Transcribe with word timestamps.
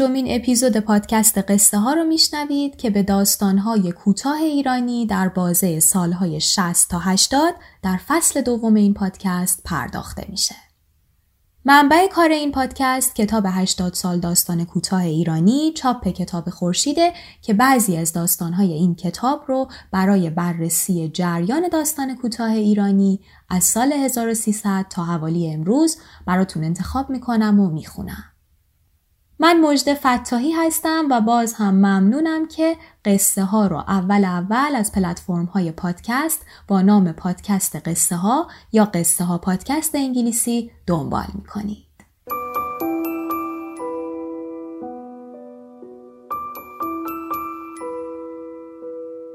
پنجمین 0.00 0.26
اپیزود 0.30 0.76
پادکست 0.76 1.38
قصه 1.38 1.78
ها 1.78 1.92
رو 1.92 2.04
میشنوید 2.04 2.76
که 2.76 2.90
به 2.90 3.02
داستان 3.02 3.58
های 3.58 3.92
کوتاه 3.92 4.36
ایرانی 4.42 5.06
در 5.06 5.28
بازه 5.28 5.80
سالهای 5.80 6.40
60 6.40 6.90
تا 6.90 6.98
80 6.98 7.54
در 7.82 7.96
فصل 8.06 8.40
دوم 8.40 8.74
این 8.74 8.94
پادکست 8.94 9.62
پرداخته 9.64 10.26
میشه. 10.28 10.54
منبع 11.64 12.06
کار 12.06 12.30
این 12.30 12.52
پادکست 12.52 13.14
کتاب 13.14 13.44
80 13.46 13.94
سال 13.94 14.20
داستان 14.20 14.64
کوتاه 14.64 15.02
ایرانی 15.02 15.72
چاپ 15.72 16.08
کتاب 16.08 16.50
خورشیده 16.50 17.12
که 17.42 17.54
بعضی 17.54 17.96
از 17.96 18.12
داستانهای 18.12 18.72
این 18.72 18.94
کتاب 18.94 19.44
رو 19.48 19.68
برای 19.92 20.30
بررسی 20.30 21.08
جریان 21.08 21.68
داستان 21.68 22.16
کوتاه 22.16 22.50
ایرانی 22.50 23.20
از 23.48 23.64
سال 23.64 23.92
1300 23.92 24.86
تا 24.90 25.04
حوالی 25.04 25.52
امروز 25.52 25.96
براتون 26.26 26.64
انتخاب 26.64 27.10
می‌کنم 27.10 27.60
و 27.60 27.70
می‌خونم. 27.70 28.24
من 29.42 29.60
مجد 29.60 29.94
فتاحی 29.94 30.52
هستم 30.52 31.06
و 31.10 31.20
باز 31.20 31.54
هم 31.54 31.74
ممنونم 31.74 32.48
که 32.48 32.76
قصه 33.04 33.44
ها 33.44 33.66
رو 33.66 33.76
اول 33.76 34.24
اول 34.24 34.76
از 34.76 34.92
پلتفرم 34.92 35.44
های 35.44 35.72
پادکست 35.72 36.46
با 36.68 36.82
نام 36.82 37.12
پادکست 37.12 37.88
قصه 37.88 38.16
ها 38.16 38.46
یا 38.72 38.84
قصه 38.84 39.24
ها 39.24 39.38
پادکست 39.38 39.94
انگلیسی 39.94 40.70
دنبال 40.86 41.26
می‌کنید. 41.34 41.86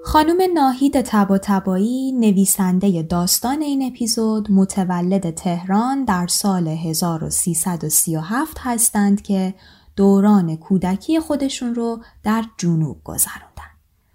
خانم 0.04 0.38
ناهید 0.54 1.02
تبا 1.02 1.38
تبایی 1.38 2.12
نویسنده 2.12 3.02
داستان 3.02 3.62
این 3.62 3.92
اپیزود 3.92 4.52
متولد 4.52 5.30
تهران 5.30 6.04
در 6.04 6.28
سال 6.28 6.68
1337 6.68 8.58
هستند 8.60 9.22
که 9.22 9.54
دوران 9.96 10.56
کودکی 10.56 11.20
خودشون 11.20 11.76
رو 11.76 12.04
در 12.24 12.44
جنوب 12.58 13.02
گذروندن. 13.04 13.56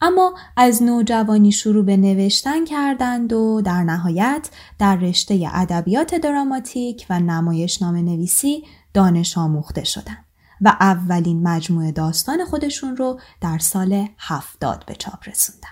اما 0.03 0.35
از 0.57 0.83
نوجوانی 0.83 1.53
شروع 1.53 1.85
به 1.85 1.97
نوشتن 1.97 2.65
کردند 2.65 3.33
و 3.33 3.63
در 3.65 3.83
نهایت 3.83 4.51
در 4.79 4.97
رشته 4.97 5.51
ادبیات 5.55 6.15
دراماتیک 6.15 7.07
و 7.11 7.21
نمایش 7.21 7.83
نام 7.83 7.97
نویسی 7.97 8.65
دانش 8.95 9.39
آموخته 9.39 9.85
شدند 9.85 10.25
و 10.61 10.77
اولین 10.81 11.49
مجموعه 11.49 11.93
داستان 11.93 12.45
خودشون 12.45 12.97
رو 12.97 13.21
در 13.41 13.59
سال 13.59 14.09
هفتاد 14.19 14.85
به 14.87 14.95
چاپ 14.95 15.29
رسوندن. 15.29 15.69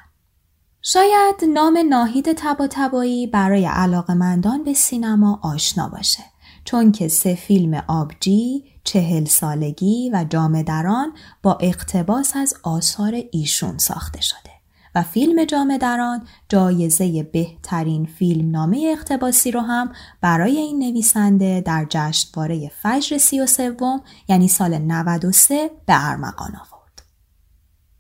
شاید 0.83 1.45
نام 1.55 1.79
ناهید 1.89 2.33
تبا 2.33 2.67
تبایی 2.71 3.27
برای 3.27 3.65
علاقمندان 3.67 4.65
به 4.65 4.75
سینما 4.75 5.41
آشنا 5.43 5.89
باشه 5.89 6.23
چون 6.65 6.93
که 6.93 7.09
سه 7.09 7.35
فیلم 7.35 7.85
آبجی، 7.89 8.65
چهل 8.88 9.25
سالگی 9.25 10.10
و 10.10 10.25
جامدران 10.31 11.12
با 11.43 11.59
اقتباس 11.60 12.37
از 12.37 12.54
آثار 12.62 13.22
ایشون 13.32 13.78
ساخته 13.78 14.21
شده 14.21 14.50
و 14.94 15.03
فیلم 15.03 15.44
جامدران 15.44 16.26
جایزه 16.49 17.22
بهترین 17.22 18.06
فیلم 18.06 18.50
نامه 18.50 18.94
اقتباسی 18.99 19.50
رو 19.50 19.60
هم 19.60 19.93
برای 20.21 20.56
این 20.56 20.78
نویسنده 20.78 21.60
در 21.60 21.87
جشنواره 21.91 22.71
فجر 22.82 23.19
سی 23.19 23.41
و 23.41 23.47
سوم 23.47 24.03
یعنی 24.28 24.49
سال 24.49 24.78
93 24.78 25.70
به 25.87 26.09
ارمغان 26.09 26.56
آورد. 26.56 26.78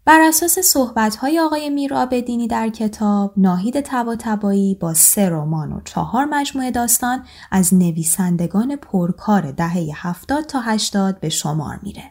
بر 0.08 0.20
اساس 0.20 0.58
صحبت‌های 0.58 1.40
آقای 1.40 1.70
میرآبدینی 1.70 2.48
در 2.48 2.68
کتاب 2.68 3.32
ناهید 3.36 3.80
تبایی 3.80 4.74
با 4.74 4.94
سه 4.94 5.28
رمان 5.28 5.72
و 5.72 5.80
چهار 5.84 6.24
مجموعه 6.24 6.70
داستان 6.70 7.24
از 7.50 7.74
نویسندگان 7.74 8.76
پرکار 8.76 9.50
دهه 9.50 9.88
70 9.94 10.44
تا 10.44 10.60
80 10.60 11.20
به 11.20 11.28
شمار 11.28 11.80
میره 11.82 12.02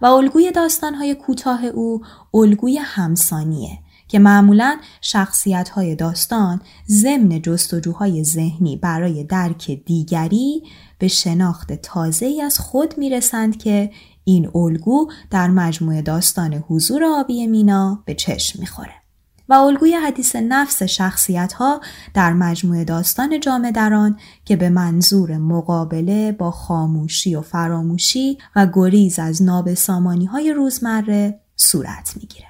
و 0.00 0.06
الگوی 0.06 0.52
داستانهای 0.52 1.14
کوتاه 1.14 1.64
او 1.64 2.02
الگوی 2.34 2.78
همسانیه 2.78 3.78
که 4.08 4.18
معمولا 4.18 4.76
شخصیت 5.00 5.68
های 5.68 5.94
داستان 5.94 6.60
ضمن 6.88 7.42
جستجوهای 7.42 8.24
ذهنی 8.24 8.76
برای 8.76 9.24
درک 9.24 9.70
دیگری 9.70 10.62
به 10.98 11.08
شناخت 11.08 11.72
تازه 11.72 12.40
از 12.44 12.58
خود 12.58 12.98
می‌رسند 12.98 13.56
که 13.56 13.90
این 14.24 14.50
الگو 14.54 15.10
در 15.30 15.48
مجموعه 15.48 16.02
داستان 16.02 16.54
حضور 16.54 17.04
آبی 17.04 17.46
مینا 17.46 18.02
به 18.04 18.14
چشم 18.14 18.60
می‌خوره 18.60 19.04
و 19.48 19.54
الگوی 19.54 19.94
حدیث 19.94 20.36
نفس 20.36 20.82
شخصیت 20.82 21.52
ها 21.52 21.80
در 22.14 22.32
مجموعه 22.32 22.84
داستان 22.84 23.40
جامدران 23.40 24.18
که 24.44 24.56
به 24.56 24.68
منظور 24.68 25.38
مقابله 25.38 26.32
با 26.32 26.50
خاموشی 26.50 27.34
و 27.34 27.40
فراموشی 27.40 28.38
و 28.56 28.66
گریز 28.72 29.18
از 29.18 29.42
نابسامانی 29.42 30.24
های 30.24 30.52
روزمره 30.52 31.40
صورت 31.56 32.12
می‌گیره. 32.16 32.46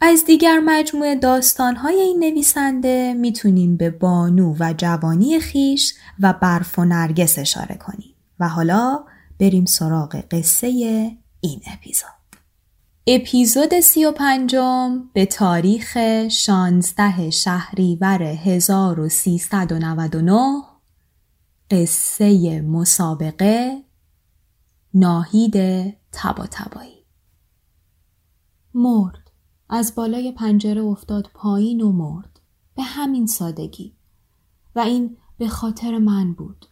از 0.00 0.24
دیگر 0.24 0.60
مجموعه 0.64 1.14
داستانهای 1.14 2.00
این 2.00 2.18
نویسنده 2.18 3.14
می‌تونیم 3.14 3.76
به 3.76 3.90
بانو 3.90 4.56
و 4.60 4.74
جوانی 4.78 5.40
خیش 5.40 5.94
و 6.20 6.32
برف 6.32 6.78
و 6.78 6.84
نرگس 6.84 7.38
اشاره 7.38 7.74
کنیم 7.74 8.14
و 8.40 8.48
حالا 8.48 9.04
بریم 9.42 9.64
سراغ 9.64 10.16
قصه 10.30 10.68
این 11.40 11.60
اپیزود. 11.66 12.10
اپیزود 13.06 13.80
سی 13.80 14.04
و 14.04 14.12
پنجم 14.12 15.10
به 15.12 15.26
تاریخ 15.26 15.98
16 16.28 17.30
شهریور 17.30 18.22
1399 18.22 20.62
قصه 21.70 22.60
مسابقه 22.60 23.84
ناهید 24.94 25.54
تبا 26.12 26.46
تبایی 26.50 27.04
مرد. 28.74 29.30
از 29.68 29.94
بالای 29.94 30.32
پنجره 30.32 30.82
افتاد 30.82 31.30
پایین 31.34 31.80
و 31.80 31.92
مرد. 31.92 32.40
به 32.74 32.82
همین 32.82 33.26
سادگی. 33.26 33.96
و 34.74 34.80
این 34.80 35.16
به 35.38 35.48
خاطر 35.48 35.98
من 35.98 36.32
بود. 36.32 36.66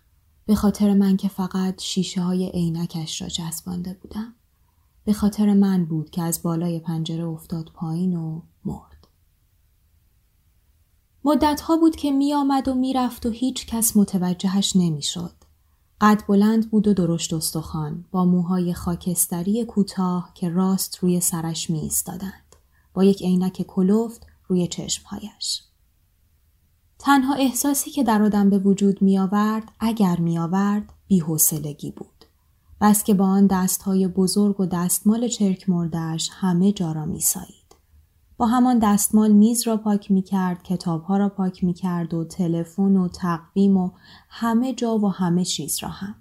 به 0.47 0.55
خاطر 0.55 0.95
من 0.95 1.17
که 1.17 1.29
فقط 1.29 1.83
شیشه 1.83 2.21
های 2.23 2.51
عینکش 2.51 3.23
را 3.23 3.29
چسبانده 3.29 3.99
بودم. 4.03 4.35
به 5.05 5.13
خاطر 5.13 5.55
من 5.55 5.85
بود 5.85 6.11
که 6.11 6.23
از 6.23 6.43
بالای 6.43 6.79
پنجره 6.79 7.25
افتاد 7.25 7.71
پایین 7.75 8.17
و 8.17 8.43
مرد. 8.65 9.09
مدت 11.25 11.61
ها 11.61 11.77
بود 11.77 11.97
که 11.97 12.11
می 12.11 12.35
آمد 12.35 12.69
و 12.69 12.75
می 12.75 12.93
رفت 12.93 13.27
و 13.27 13.31
هیچ 13.31 13.67
کس 13.67 13.97
متوجهش 13.97 14.77
نمی 14.77 15.03
شد. 15.03 15.33
قد 16.01 16.23
بلند 16.29 16.71
بود 16.71 16.89
و 16.89 16.95
درشت 16.95 17.33
استخوان 17.33 18.05
با 18.11 18.25
موهای 18.25 18.75
خاکستری 18.75 19.65
کوتاه 19.65 20.31
که 20.35 20.49
راست 20.49 20.99
روی 20.99 21.21
سرش 21.21 21.71
می 21.71 21.81
ایستادند. 21.81 22.57
با 22.95 23.05
یک 23.05 23.23
عینک 23.23 23.63
کلفت 23.63 24.27
روی 24.49 24.67
چشمهایش. 24.67 25.63
تنها 27.03 27.35
احساسی 27.35 27.91
که 27.91 28.05
در 28.05 28.23
آدم 28.23 28.51
به 28.51 28.59
وجود 28.59 29.03
می 29.03 29.19
آورد 29.19 29.73
اگر 29.81 30.21
می 30.21 30.39
آورد 30.39 30.93
بیحسلگی 31.07 31.91
بود. 31.91 32.25
بس 32.81 33.05
که 33.05 33.15
با 33.15 33.25
آن 33.25 33.47
دستهای 33.47 34.09
بزرگ 34.09 34.61
و 34.61 34.67
دستمال 34.67 35.29
چرک 35.29 35.69
مردهش 35.69 36.31
همه 36.33 36.73
جا 36.73 36.93
را 36.93 37.05
میسایید. 37.05 37.77
با 38.37 38.47
همان 38.47 38.79
دستمال 38.79 39.33
میز 39.33 39.67
را 39.67 39.77
پاک 39.77 40.11
می 40.11 40.23
کرد، 40.23 40.63
کتاب 40.63 41.13
را 41.13 41.29
پاک 41.29 41.65
می 41.65 41.75
کرد 41.75 42.15
و 42.15 42.25
تلفن 42.25 42.97
و 42.97 43.09
تقویم 43.09 43.77
و 43.77 43.91
همه 44.29 44.75
جا 44.75 44.99
و 44.99 45.13
همه 45.13 45.45
چیز 45.45 45.83
را 45.83 45.89
هم. 45.89 46.15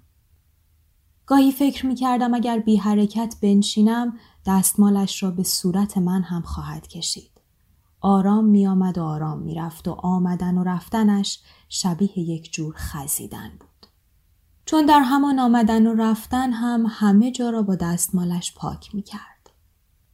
گاهی 1.26 1.52
فکر 1.52 1.86
می 1.86 1.94
کردم 1.94 2.34
اگر 2.34 2.58
بی 2.58 2.76
حرکت 2.76 3.34
بنشینم 3.42 4.18
دستمالش 4.46 5.22
را 5.22 5.30
به 5.30 5.42
صورت 5.42 5.98
من 5.98 6.22
هم 6.22 6.42
خواهد 6.42 6.88
کشید. 6.88 7.29
آرام 8.00 8.44
می 8.44 8.66
آمد 8.66 8.98
و 8.98 9.02
آرام 9.02 9.38
می 9.38 9.54
رفت 9.54 9.88
و 9.88 9.92
آمدن 9.92 10.58
و 10.58 10.64
رفتنش 10.64 11.40
شبیه 11.68 12.18
یک 12.18 12.52
جور 12.52 12.74
خزیدن 12.76 13.50
بود. 13.60 13.86
چون 14.64 14.86
در 14.86 15.00
همان 15.00 15.38
آمدن 15.38 15.86
و 15.86 15.94
رفتن 15.94 16.52
هم 16.52 16.86
همه 16.88 17.30
جا 17.30 17.50
را 17.50 17.62
با 17.62 17.74
دستمالش 17.74 18.54
پاک 18.54 18.94
می 18.94 19.02
کرد. 19.02 19.50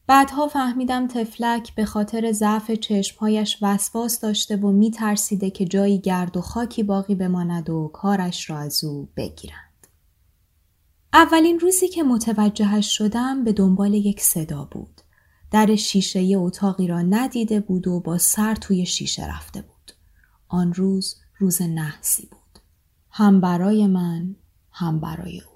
بعدها 0.06 0.48
فهمیدم 0.48 1.06
تفلک 1.06 1.74
به 1.74 1.84
خاطر 1.84 2.32
ضعف 2.32 2.70
چشمهایش 2.70 3.58
وسواس 3.62 4.20
داشته 4.20 4.56
و 4.56 4.70
می 4.72 4.90
ترسیده 4.90 5.50
که 5.50 5.64
جایی 5.64 5.98
گرد 5.98 6.36
و 6.36 6.40
خاکی 6.40 6.82
باقی 6.82 7.14
بماند 7.14 7.70
و 7.70 7.90
کارش 7.92 8.50
را 8.50 8.58
از 8.58 8.84
او 8.84 9.08
بگیرند. 9.16 9.86
اولین 11.12 11.60
روزی 11.60 11.88
که 11.88 12.02
متوجهش 12.02 12.96
شدم 12.98 13.44
به 13.44 13.52
دنبال 13.52 13.94
یک 13.94 14.20
صدا 14.20 14.68
بود. 14.70 15.00
در 15.56 15.76
شیشه 15.76 16.36
اتاقی 16.36 16.86
را 16.86 17.02
ندیده 17.02 17.60
بود 17.60 17.88
و 17.88 18.00
با 18.00 18.18
سر 18.18 18.54
توی 18.54 18.86
شیشه 18.86 19.26
رفته 19.26 19.62
بود. 19.62 19.92
آن 20.48 20.72
روز 20.72 21.16
روز 21.38 21.62
نحسی 21.62 22.28
بود. 22.30 22.62
هم 23.10 23.40
برای 23.40 23.86
من 23.86 24.36
هم 24.70 25.00
برای 25.00 25.40
او. 25.40 25.52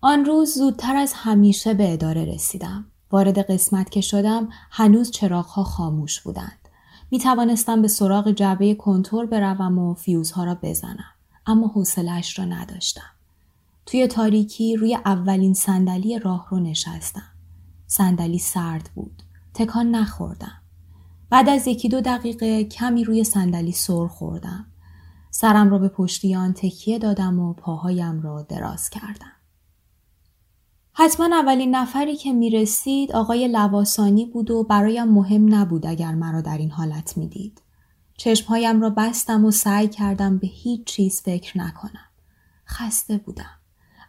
آن 0.00 0.24
روز 0.24 0.54
زودتر 0.54 0.96
از 0.96 1.12
همیشه 1.16 1.74
به 1.74 1.92
اداره 1.92 2.24
رسیدم. 2.24 2.84
وارد 3.10 3.38
قسمت 3.38 3.90
که 3.90 4.00
شدم 4.00 4.48
هنوز 4.70 5.10
چراغها 5.10 5.64
خاموش 5.64 6.20
بودند. 6.20 6.68
می 7.10 7.18
توانستم 7.18 7.82
به 7.82 7.88
سراغ 7.88 8.30
جعبه 8.30 8.74
کنتور 8.74 9.26
بروم 9.26 9.78
و 9.78 9.94
فیوزها 9.94 10.44
را 10.44 10.58
بزنم. 10.62 11.14
اما 11.46 11.68
حوصلهاش 11.68 12.38
را 12.38 12.44
نداشتم. 12.44 13.10
توی 13.86 14.06
تاریکی 14.06 14.76
روی 14.76 14.94
اولین 14.94 15.54
صندلی 15.54 16.18
راه 16.18 16.46
رو 16.50 16.60
نشستم. 16.60 17.37
صندلی 17.88 18.38
سرد 18.38 18.90
بود. 18.94 19.22
تکان 19.54 19.90
نخوردم. 19.90 20.62
بعد 21.30 21.48
از 21.48 21.66
یکی 21.66 21.88
دو 21.88 22.00
دقیقه 22.00 22.64
کمی 22.64 23.04
روی 23.04 23.24
صندلی 23.24 23.72
سر 23.72 24.06
خوردم. 24.06 24.66
سرم 25.30 25.70
را 25.70 25.78
به 25.78 25.88
پشتی 25.88 26.34
آن 26.34 26.52
تکیه 26.52 26.98
دادم 26.98 27.38
و 27.38 27.52
پاهایم 27.52 28.20
را 28.20 28.42
دراز 28.42 28.90
کردم. 28.90 29.32
حتما 30.92 31.36
اولین 31.36 31.74
نفری 31.74 32.16
که 32.16 32.32
می 32.32 32.50
رسید 32.50 33.12
آقای 33.12 33.48
لواسانی 33.48 34.26
بود 34.26 34.50
و 34.50 34.64
برایم 34.64 35.08
مهم 35.08 35.54
نبود 35.54 35.86
اگر 35.86 36.14
مرا 36.14 36.40
در 36.40 36.58
این 36.58 36.70
حالت 36.70 37.16
می 37.16 37.28
دید. 37.28 37.62
چشمهایم 38.16 38.80
را 38.80 38.90
بستم 38.90 39.44
و 39.44 39.50
سعی 39.50 39.88
کردم 39.88 40.38
به 40.38 40.46
هیچ 40.46 40.84
چیز 40.84 41.22
فکر 41.22 41.58
نکنم. 41.58 42.08
خسته 42.68 43.18
بودم. 43.18 43.58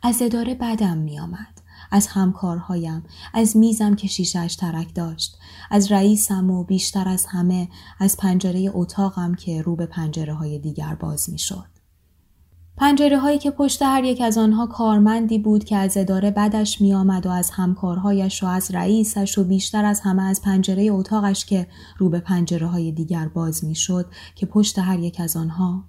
از 0.03 0.21
اداره 0.21 0.55
بدم 0.55 0.97
می 0.97 1.19
آمد. 1.19 1.58
از 1.91 2.07
همکارهایم، 2.07 3.03
از 3.33 3.57
میزم 3.57 3.95
که 3.95 4.07
شیشش 4.07 4.55
ترک 4.59 4.95
داشت، 4.95 5.37
از 5.71 5.91
رئیسم 5.91 6.51
و 6.51 6.63
بیشتر 6.63 7.07
از 7.07 7.25
همه 7.25 7.69
از 7.99 8.17
پنجره 8.17 8.71
اتاقم 8.73 9.35
که 9.35 9.61
رو 9.61 9.75
به 9.75 9.85
پنجره 9.85 10.33
های 10.33 10.59
دیگر 10.59 10.95
باز 10.95 11.29
می 11.29 11.39
شد. 11.39 11.79
پنجره 12.79 13.19
هایی 13.19 13.39
که 13.39 13.51
پشت 13.51 13.81
هر 13.81 14.03
یک 14.03 14.21
از 14.21 14.37
آنها 14.37 14.67
کارمندی 14.67 15.39
بود 15.39 15.63
که 15.63 15.77
از 15.77 15.97
اداره 15.97 16.31
بدش 16.31 16.81
می 16.81 16.93
آمد 16.93 17.25
و 17.25 17.29
از 17.29 17.51
همکارهایش 17.51 18.43
و 18.43 18.47
از 18.47 18.71
رئیسش 18.71 19.37
و 19.37 19.43
بیشتر 19.43 19.85
از 19.85 19.99
همه 19.99 20.23
از 20.23 20.41
پنجره 20.41 20.83
اتاقش 20.91 21.45
که 21.45 21.67
رو 21.97 22.09
به 22.09 22.19
پنجره 22.19 22.67
های 22.67 22.91
دیگر 22.91 23.27
باز 23.27 23.65
می 23.65 23.75
شد 23.75 24.05
که 24.35 24.45
پشت 24.45 24.79
هر 24.79 24.99
یک 24.99 25.19
از 25.19 25.37
آنها 25.37 25.83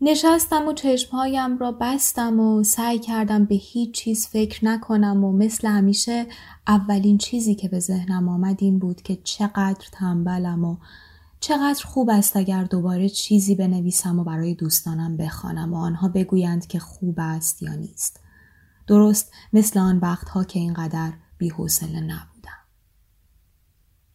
نشستم 0.00 0.68
و 0.68 0.72
چشمهایم 0.72 1.58
را 1.58 1.72
بستم 1.72 2.40
و 2.40 2.62
سعی 2.64 2.98
کردم 2.98 3.44
به 3.44 3.54
هیچ 3.54 3.94
چیز 3.94 4.26
فکر 4.26 4.64
نکنم 4.64 5.24
و 5.24 5.32
مثل 5.32 5.68
همیشه 5.68 6.26
اولین 6.66 7.18
چیزی 7.18 7.54
که 7.54 7.68
به 7.68 7.80
ذهنم 7.80 8.28
آمد 8.28 8.56
این 8.60 8.78
بود 8.78 9.02
که 9.02 9.16
چقدر 9.24 9.86
تنبلم 9.92 10.64
و 10.64 10.76
چقدر 11.40 11.84
خوب 11.84 12.10
است 12.10 12.36
اگر 12.36 12.64
دوباره 12.64 13.08
چیزی 13.08 13.54
بنویسم 13.54 14.18
و 14.18 14.24
برای 14.24 14.54
دوستانم 14.54 15.16
بخوانم 15.16 15.74
و 15.74 15.76
آنها 15.76 16.08
بگویند 16.08 16.66
که 16.66 16.78
خوب 16.78 17.14
است 17.18 17.62
یا 17.62 17.74
نیست. 17.74 18.20
درست 18.86 19.32
مثل 19.52 19.80
آن 19.80 19.98
وقتها 19.98 20.44
که 20.44 20.58
اینقدر 20.58 21.12
بیحوصله 21.38 22.00
نبودم. 22.00 22.26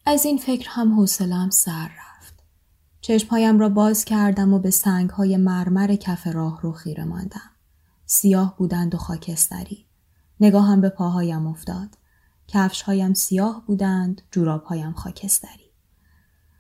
از 0.05 0.25
این 0.25 0.37
فکر 0.37 0.69
هم 0.69 0.99
حوصلم 0.99 1.49
سر 1.49 1.85
رفت. 1.85 2.10
چشمهایم 3.01 3.59
را 3.59 3.69
باز 3.69 4.05
کردم 4.05 4.53
و 4.53 4.59
به 4.59 4.69
سنگهای 4.69 5.37
مرمر 5.37 5.95
کف 5.95 6.27
راه 6.27 6.61
رو 6.61 6.71
خیره 6.71 7.03
ماندم. 7.03 7.51
سیاه 8.05 8.57
بودند 8.57 8.95
و 8.95 8.97
خاکستری. 8.97 9.85
نگاهم 10.39 10.81
به 10.81 10.89
پاهایم 10.89 11.47
افتاد. 11.47 11.97
کفشهایم 12.47 13.13
سیاه 13.13 13.63
بودند، 13.67 14.21
جورابهایم 14.31 14.93
خاکستری. 14.93 15.71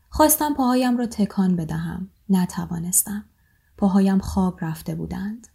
خواستم 0.09 0.53
پاهایم 0.53 0.97
را 0.97 1.05
تکان 1.05 1.55
بدهم. 1.55 2.09
نتوانستم. 2.29 3.25
پاهایم 3.77 4.19
خواب 4.19 4.57
رفته 4.61 4.95
بودند. 4.95 5.47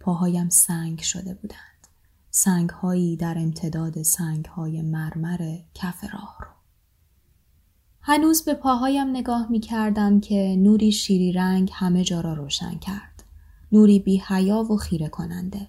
پاهایم 0.00 0.48
سنگ 0.48 1.00
شده 1.00 1.34
بودند. 1.34 1.86
سنگهایی 2.30 3.16
در 3.16 3.38
امتداد 3.38 4.02
سنگهای 4.02 4.82
مرمر 4.82 5.58
کف 5.74 6.04
راه 6.12 6.36
رو. 6.40 6.53
هنوز 8.06 8.44
به 8.44 8.54
پاهایم 8.54 9.10
نگاه 9.10 9.46
می 9.50 9.60
کردم 9.60 10.20
که 10.20 10.56
نوری 10.58 10.92
شیری 10.92 11.32
رنگ 11.32 11.70
همه 11.72 12.04
جا 12.04 12.20
را 12.20 12.34
روشن 12.34 12.78
کرد. 12.78 13.24
نوری 13.72 13.98
بی 13.98 14.22
حیا 14.28 14.62
و 14.62 14.76
خیره 14.76 15.08
کننده. 15.08 15.68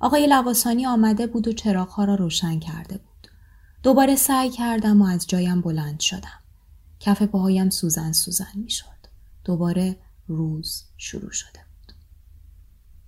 آقای 0.00 0.26
لواسانی 0.26 0.86
آمده 0.86 1.26
بود 1.26 1.48
و 1.48 1.52
چراغها 1.52 2.04
را 2.04 2.14
روشن 2.14 2.58
کرده 2.58 2.98
بود. 2.98 3.30
دوباره 3.82 4.16
سعی 4.16 4.50
کردم 4.50 5.02
و 5.02 5.04
از 5.04 5.26
جایم 5.26 5.60
بلند 5.60 6.00
شدم. 6.00 6.40
کف 7.00 7.22
پاهایم 7.22 7.70
سوزن 7.70 8.12
سوزن 8.12 8.52
می 8.54 8.70
شد. 8.70 8.86
دوباره 9.44 9.96
روز 10.28 10.84
شروع 10.96 11.30
شده 11.30 11.60
بود. 11.60 11.94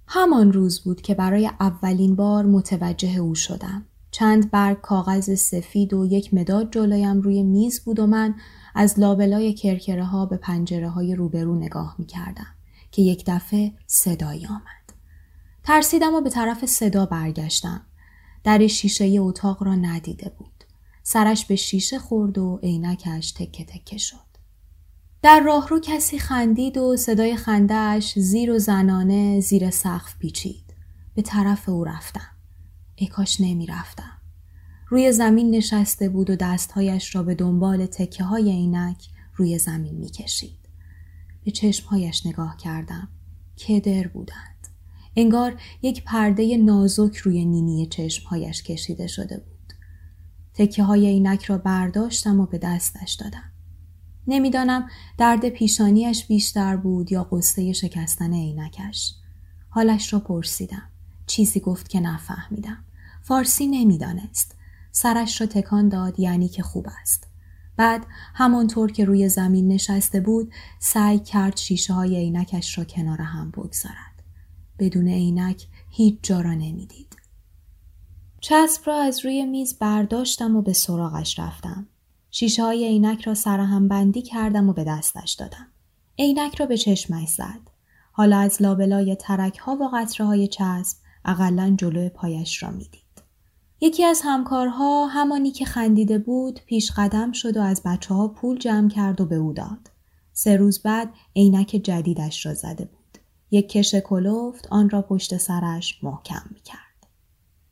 همان 0.07 0.52
روز 0.52 0.81
بود 0.81 1.02
که 1.02 1.14
برای 1.14 1.50
اولین 1.61 2.16
بار 2.16 2.45
متوجه 2.45 3.16
او 3.16 3.35
شدم. 3.35 3.87
چند 4.12 4.50
برگ 4.50 4.81
کاغذ 4.81 5.35
سفید 5.35 5.95
و 5.95 6.07
یک 6.07 6.35
مداد 6.35 6.73
جلویم 6.73 7.21
روی 7.21 7.42
میز 7.42 7.81
بود 7.85 7.99
و 7.99 8.07
من 8.07 8.35
از 8.75 9.00
لابلای 9.00 9.52
کرکره 9.52 10.04
ها 10.04 10.26
به 10.26 10.37
پنجره 10.37 10.88
های 10.88 11.14
روبرو 11.14 11.54
نگاه 11.54 11.95
می 11.99 12.07
کردم 12.07 12.54
که 12.90 13.02
یک 13.02 13.25
دفعه 13.26 13.73
صدایی 13.87 14.47
آمد. 14.47 14.92
ترسیدم 15.64 16.14
و 16.14 16.21
به 16.21 16.31
طرف 16.31 16.66
صدا 16.66 17.07
برگشتم. 17.07 17.87
در 18.45 18.66
شیشه 18.66 19.04
اتاق 19.04 19.62
را 19.62 19.75
ندیده 19.75 20.33
بود. 20.38 20.64
سرش 21.02 21.47
به 21.47 21.57
شیشه 21.57 21.99
خورد 21.99 22.38
و 22.38 22.61
عینکش 22.62 23.33
تکه 23.33 23.64
تکه 23.64 23.99
شد. 23.99 24.16
در 25.23 25.40
راهرو 25.40 25.81
کسی 25.81 26.19
خندید 26.19 26.78
و 26.78 26.97
صدای 26.97 27.37
خندهش 27.37 28.19
زیر 28.19 28.50
و 28.50 28.59
زنانه 28.59 29.40
زیر 29.40 29.71
سقف 29.71 30.19
پیچید. 30.19 30.75
به 31.14 31.23
طرف 31.23 31.69
او 31.69 31.85
رفتم. 31.85 32.32
ای 32.95 33.07
کاش 33.07 33.41
نمی 33.41 33.67
رفتم. 33.67 34.19
روی 34.89 35.13
زمین 35.13 35.51
نشسته 35.51 36.09
بود 36.09 36.31
و 36.31 36.37
دستهایش 36.37 37.15
را 37.15 37.23
به 37.23 37.35
دنبال 37.35 37.87
تکه 37.87 38.25
های 38.25 38.51
عینک 38.51 39.09
روی 39.35 39.59
زمین 39.59 39.95
می 39.95 40.11
کشید. 40.11 40.59
به 41.45 41.51
چشمهایش 41.51 42.27
نگاه 42.27 42.57
کردم. 42.57 43.09
کدر 43.59 44.09
بودند. 44.09 44.69
انگار 45.17 45.61
یک 45.83 46.05
پرده 46.05 46.57
نازک 46.57 47.17
روی 47.17 47.45
نینی 47.45 47.87
چشمهایش 47.87 48.63
کشیده 48.63 49.07
شده 49.07 49.37
بود. 49.39 49.73
تکه 50.55 50.83
های 50.83 51.07
اینک 51.07 51.45
را 51.45 51.59
برداشتم 51.59 52.41
و 52.41 52.47
به 52.47 52.59
دستش 52.59 53.13
دادم. 53.13 53.53
نمی‌دانم 54.27 54.89
درد 55.19 55.49
پیشانیش 55.49 56.27
بیشتر 56.27 56.77
بود 56.77 57.13
یا 57.13 57.25
قصه 57.25 57.73
شکستن 57.73 58.33
عینکش. 58.33 59.15
حالش 59.69 60.13
را 60.13 60.21
پرسیدم. 60.21 60.92
چیزی 61.33 61.61
گفت 61.61 61.89
که 61.89 62.01
نفهمیدم. 62.01 62.85
فارسی 63.23 63.67
نمی‌دانست. 63.67 64.57
سرش 64.91 65.41
را 65.41 65.47
تکان 65.47 65.89
داد 65.89 66.21
یعنی 66.21 66.49
که 66.49 66.62
خوب 66.62 66.87
است. 67.01 67.27
بعد 67.77 68.07
همانطور 68.35 68.93
که 68.93 69.05
روی 69.05 69.29
زمین 69.29 69.69
نشسته 69.69 70.21
بود 70.21 70.53
سعی 70.79 71.19
کرد 71.19 71.57
شیشه 71.57 71.95
های 71.95 72.17
عینکش 72.17 72.79
را 72.79 72.85
کنار 72.85 73.21
هم 73.21 73.51
بگذارد. 73.51 74.23
بدون 74.79 75.09
عینک 75.09 75.67
هیچ 75.91 76.19
جا 76.23 76.41
را 76.41 76.55
نمی‌دید. 76.55 77.17
چسب 78.41 78.83
را 78.87 79.03
از 79.03 79.25
روی 79.25 79.47
میز 79.47 79.79
برداشتم 79.79 80.57
و 80.57 80.62
به 80.62 80.73
سراغش 80.73 81.39
رفتم. 81.39 81.87
شیشه 82.31 82.62
های 82.62 82.89
عینک 82.89 83.23
را 83.23 83.35
سرهم 83.35 83.89
بندی 83.89 84.23
کردم 84.23 84.69
و 84.69 84.73
به 84.73 84.85
دستش 84.85 85.33
دادم. 85.33 85.67
عینک 86.19 86.55
را 86.55 86.67
به 86.67 86.77
چشمش 86.77 87.29
زد. 87.29 87.61
حالا 88.12 88.39
از 88.39 88.62
لابلای 88.62 89.17
ترک 89.17 89.59
ها 89.59 89.77
و 89.77 89.91
قطره 89.95 90.27
های 90.27 90.49
چسب 90.49 91.01
اقلا 91.25 91.75
جلو 91.79 92.09
پایش 92.09 92.62
را 92.62 92.71
می‌دید. 92.71 93.02
یکی 93.81 94.05
از 94.05 94.21
همکارها 94.25 95.07
همانی 95.07 95.50
که 95.50 95.64
خندیده 95.64 96.19
بود 96.19 96.61
پیش 96.67 96.93
قدم 96.97 97.33
شد 97.33 97.57
و 97.57 97.61
از 97.61 97.83
بچه 97.85 98.14
ها 98.14 98.29
پول 98.29 98.59
جمع 98.59 98.88
کرد 98.88 99.21
و 99.21 99.26
به 99.26 99.37
او 99.37 99.52
داد. 99.52 99.91
سه 100.33 100.57
روز 100.57 100.83
بعد 100.83 101.14
عینک 101.37 101.81
جدیدش 101.85 102.47
را 102.47 102.55
زده 102.55 102.85
بود. 102.85 103.19
یک 103.50 103.69
کش 103.69 103.95
کلوفت 103.95 104.67
آن 104.71 104.91
را 104.91 105.02
پشت 105.02 105.37
سرش 105.37 106.05
محکم 106.05 106.43
می 106.50 106.61
کرد. 106.61 107.07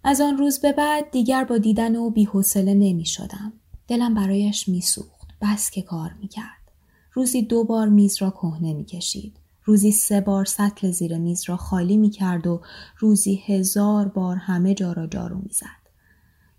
از 0.05 0.21
آن 0.21 0.39
روز 0.39 0.61
به 0.61 0.73
بعد 0.73 1.11
دیگر 1.11 1.45
با 1.45 1.59
دیدن 1.59 1.97
او 1.97 2.11
بیحوصله 2.11 2.75
نمی 2.75 3.07
شدم. 3.07 3.53
دلم 3.89 4.15
برایش 4.15 4.69
می 4.69 4.81
سوخت. 4.81 5.21
بس 5.43 5.71
که 5.71 5.83
کار 5.83 6.13
می 6.21 6.29
کرد. 6.29 6.73
روزی 7.13 7.43
دو 7.43 7.65
بار 7.65 7.89
میز 7.89 8.23
را 8.23 8.31
کهنه 8.31 8.73
می 8.73 8.85
کشید. 8.85 9.37
روزی 9.71 9.93
سه 9.93 10.21
بار 10.21 10.45
سطل 10.45 10.91
زیر 10.91 11.19
میز 11.19 11.49
را 11.49 11.57
خالی 11.57 11.97
می 11.97 12.11
کرد 12.11 12.47
و 12.47 12.61
روزی 12.99 13.43
هزار 13.47 14.09
بار 14.09 14.37
همه 14.37 14.75
جا 14.75 14.93
را 14.93 15.07
جارو 15.07 15.37
می 15.37 15.53
زد. 15.53 15.91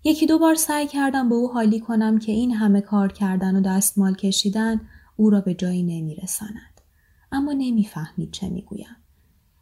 یکی 0.04 0.26
دو 0.26 0.38
بار 0.38 0.54
سعی 0.54 0.86
کردم 0.86 1.28
به 1.28 1.34
او 1.34 1.52
حالی 1.52 1.80
کنم 1.80 2.18
که 2.18 2.32
این 2.32 2.54
همه 2.54 2.80
کار 2.80 3.12
کردن 3.12 3.56
و 3.56 3.60
دستمال 3.60 4.14
کشیدن 4.14 4.80
او 5.16 5.30
را 5.30 5.40
به 5.40 5.54
جایی 5.54 5.82
نمی 5.82 6.14
رساند. 6.14 6.80
اما 7.32 7.52
نمی‌فهمید 7.52 8.30
چه 8.30 8.48
می‌گویم. 8.48 8.96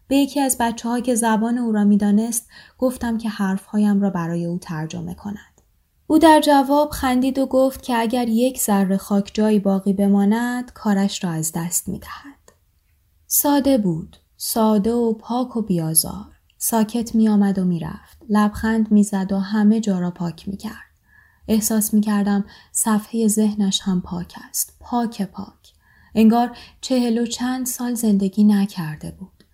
به 0.09 0.17
یکی 0.17 0.41
از 0.41 0.57
بچه 0.61 0.89
ها 0.89 1.01
که 1.01 1.15
زبان 1.15 1.59
او 1.59 1.73
را 1.73 1.85
می‌دانست 1.85 2.49
گفتم 2.79 3.19
که 3.19 3.29
حرفهایم 3.29 4.01
را 4.01 4.11
برای 4.11 4.47
او 4.47 4.59
ترجمه 4.59 5.15
کند. 5.15 5.61
او 6.07 6.19
در 6.19 6.41
جواب 6.41 6.91
خندید 6.91 7.39
و 7.39 7.47
گفت 7.47 7.83
که 7.83 7.97
اگر 7.97 8.29
یک 8.29 8.61
ذره 8.61 8.97
خاک 8.97 9.31
جایی 9.35 9.59
باقی 9.59 9.93
بماند 9.93 10.73
کارش 10.73 11.25
را 11.25 11.31
از 11.31 11.53
دست 11.55 11.89
می 11.89 11.99
دهد. 11.99 12.30
ساده 13.33 13.79
بود. 13.79 14.17
ساده 14.37 14.93
و 14.93 15.13
پاک 15.13 15.57
و 15.57 15.63
بیازار. 15.63 16.27
ساکت 16.59 17.15
می 17.15 17.29
آمد 17.29 17.59
و 17.59 17.65
می 17.65 17.81
رفت. 17.81 18.19
لبخند 18.29 18.93
می 18.93 19.05
زد 19.05 19.33
و 19.33 19.39
همه 19.39 19.81
جا 19.81 19.99
را 19.99 20.11
پاک 20.11 20.49
می 20.49 20.57
کرد. 20.57 20.91
احساس 21.49 21.95
می 21.95 22.01
کردم 22.01 22.45
صفحه 22.73 23.29
ذهنش 23.29 23.81
هم 23.81 24.01
پاک 24.01 24.35
است. 24.49 24.77
پاک 24.81 25.23
پاک. 25.23 25.73
انگار 26.15 26.57
چهل 26.81 27.19
و 27.19 27.27
چند 27.27 27.67
سال 27.67 27.95
زندگی 27.95 28.45
نکرده 28.45 29.11
بود. 29.11 29.45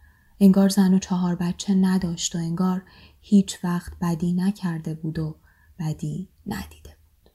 انگار 0.40 0.68
زن 0.68 0.94
و 0.94 0.98
چهار 0.98 1.34
بچه 1.34 1.74
نداشت 1.74 2.36
و 2.36 2.38
انگار 2.38 2.82
هیچ 3.20 3.64
وقت 3.64 3.92
بدی 4.00 4.32
نکرده 4.32 4.94
بود 4.94 5.18
و 5.18 5.36
بدی 5.78 6.28
ندیده 6.46 6.90
بود. 6.90 7.30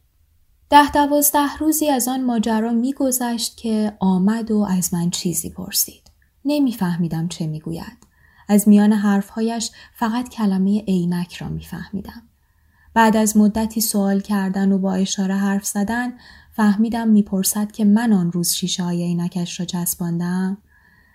ده 0.69 0.91
دوازده 0.91 1.57
روزی 1.60 1.89
از 1.89 2.07
آن 2.07 2.24
ماجرا 2.24 2.71
میگذشت 2.71 3.57
که 3.57 3.98
آمد 4.00 4.51
و 4.51 4.67
از 4.69 4.93
من 4.93 5.10
چیزی 5.10 5.50
پرسید. 5.50 6.00
نمیفهمیدم 6.45 7.27
چه 7.27 7.48
می‌گوید. 7.48 7.98
از 8.48 8.67
میان 8.67 8.93
حرفهایش 8.93 9.71
فقط 9.95 10.29
کلمه 10.29 10.81
عینک 10.81 11.36
را 11.36 11.50
میفهمیدم. 11.50 12.21
بعد 12.93 13.17
از 13.17 13.38
مدتی 13.38 13.81
سوال 13.81 14.19
کردن 14.19 14.71
و 14.71 14.77
با 14.77 14.93
اشاره 14.93 15.36
حرف 15.36 15.65
زدن 15.65 16.13
فهمیدم 16.51 17.07
می‌پرسد 17.07 17.71
که 17.71 17.86
من 17.86 18.13
آن 18.13 18.31
روز 18.31 18.50
شیشه 18.53 18.83
های 18.83 19.03
عینکش 19.03 19.60
را 19.60 19.65
چسباندم. 19.65 20.57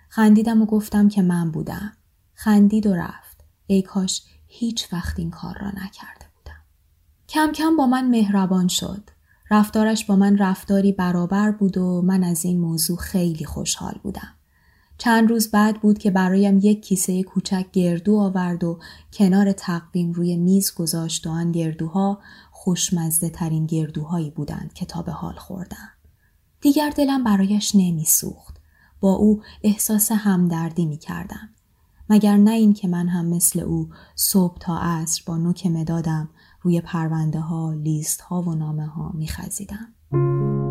خندیدم 0.09 0.61
و 0.61 0.65
گفتم 0.65 1.09
که 1.09 1.21
من 1.21 1.51
بودم. 1.51 1.91
خندید 2.33 2.87
و 2.87 2.93
رفت. 2.93 3.43
ای 3.67 3.81
کاش 3.81 4.23
هیچ 4.47 4.93
وقت 4.93 5.19
این 5.19 5.31
کار 5.31 5.57
را 5.57 5.67
نکرده 5.67 6.25
بودم. 6.35 6.61
کم 7.29 7.51
کم 7.51 7.77
با 7.77 7.87
من 7.87 8.07
مهربان 8.09 8.67
شد. 8.67 9.09
رفتارش 9.51 10.05
با 10.05 10.15
من 10.15 10.37
رفتاری 10.37 10.91
برابر 10.91 11.51
بود 11.51 11.77
و 11.77 12.01
من 12.01 12.23
از 12.23 12.45
این 12.45 12.59
موضوع 12.59 12.97
خیلی 12.97 13.45
خوشحال 13.45 13.99
بودم. 14.03 14.36
چند 14.97 15.29
روز 15.29 15.51
بعد 15.51 15.81
بود 15.81 15.97
که 15.97 16.11
برایم 16.11 16.59
یک 16.63 16.85
کیسه 16.85 17.23
کوچک 17.23 17.65
گردو 17.73 18.17
آورد 18.17 18.63
و 18.63 18.79
کنار 19.13 19.51
تقویم 19.51 20.11
روی 20.11 20.37
میز 20.37 20.73
گذاشت 20.75 21.27
و 21.27 21.29
آن 21.29 21.51
گردوها 21.51 22.19
خوشمزده 22.51 23.29
ترین 23.29 23.65
گردوهایی 23.65 24.29
بودند 24.29 24.73
که 24.73 24.85
تا 24.85 25.01
به 25.01 25.11
حال 25.11 25.35
خوردم. 25.35 25.89
دیگر 26.61 26.89
دلم 26.89 27.23
برایش 27.23 27.75
نمی 27.75 28.05
سوخت. 28.05 28.57
با 28.99 29.13
او 29.13 29.41
احساس 29.63 30.11
همدردی 30.11 30.85
می 30.85 30.97
کردم. 30.97 31.49
مگر 32.09 32.37
نه 32.37 32.51
این 32.51 32.73
که 32.73 32.87
من 32.87 33.07
هم 33.07 33.25
مثل 33.25 33.59
او 33.59 33.89
صبح 34.15 34.57
تا 34.57 34.79
عصر 34.79 35.23
با 35.25 35.37
نوک 35.37 35.65
مدادم 35.65 36.29
روی 36.61 36.81
پرونده 36.81 37.39
ها، 37.39 37.73
لیست 37.73 38.21
ها 38.21 38.41
و 38.41 38.55
نامه 38.55 38.85
ها 38.85 39.11
می 39.13 39.27
خزیدم. 39.27 40.66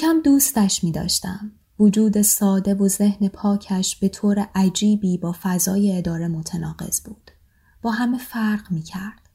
کم 0.00 0.20
دوستش 0.24 0.84
می 0.84 0.92
داشتم. 0.92 1.52
وجود 1.78 2.22
ساده 2.22 2.74
و 2.74 2.88
ذهن 2.88 3.28
پاکش 3.28 3.96
به 3.96 4.08
طور 4.08 4.48
عجیبی 4.54 5.18
با 5.18 5.34
فضای 5.42 5.98
اداره 5.98 6.28
متناقض 6.28 7.00
بود. 7.00 7.30
با 7.82 7.90
همه 7.90 8.18
فرق 8.18 8.70
می 8.70 8.82
کرد. 8.82 9.28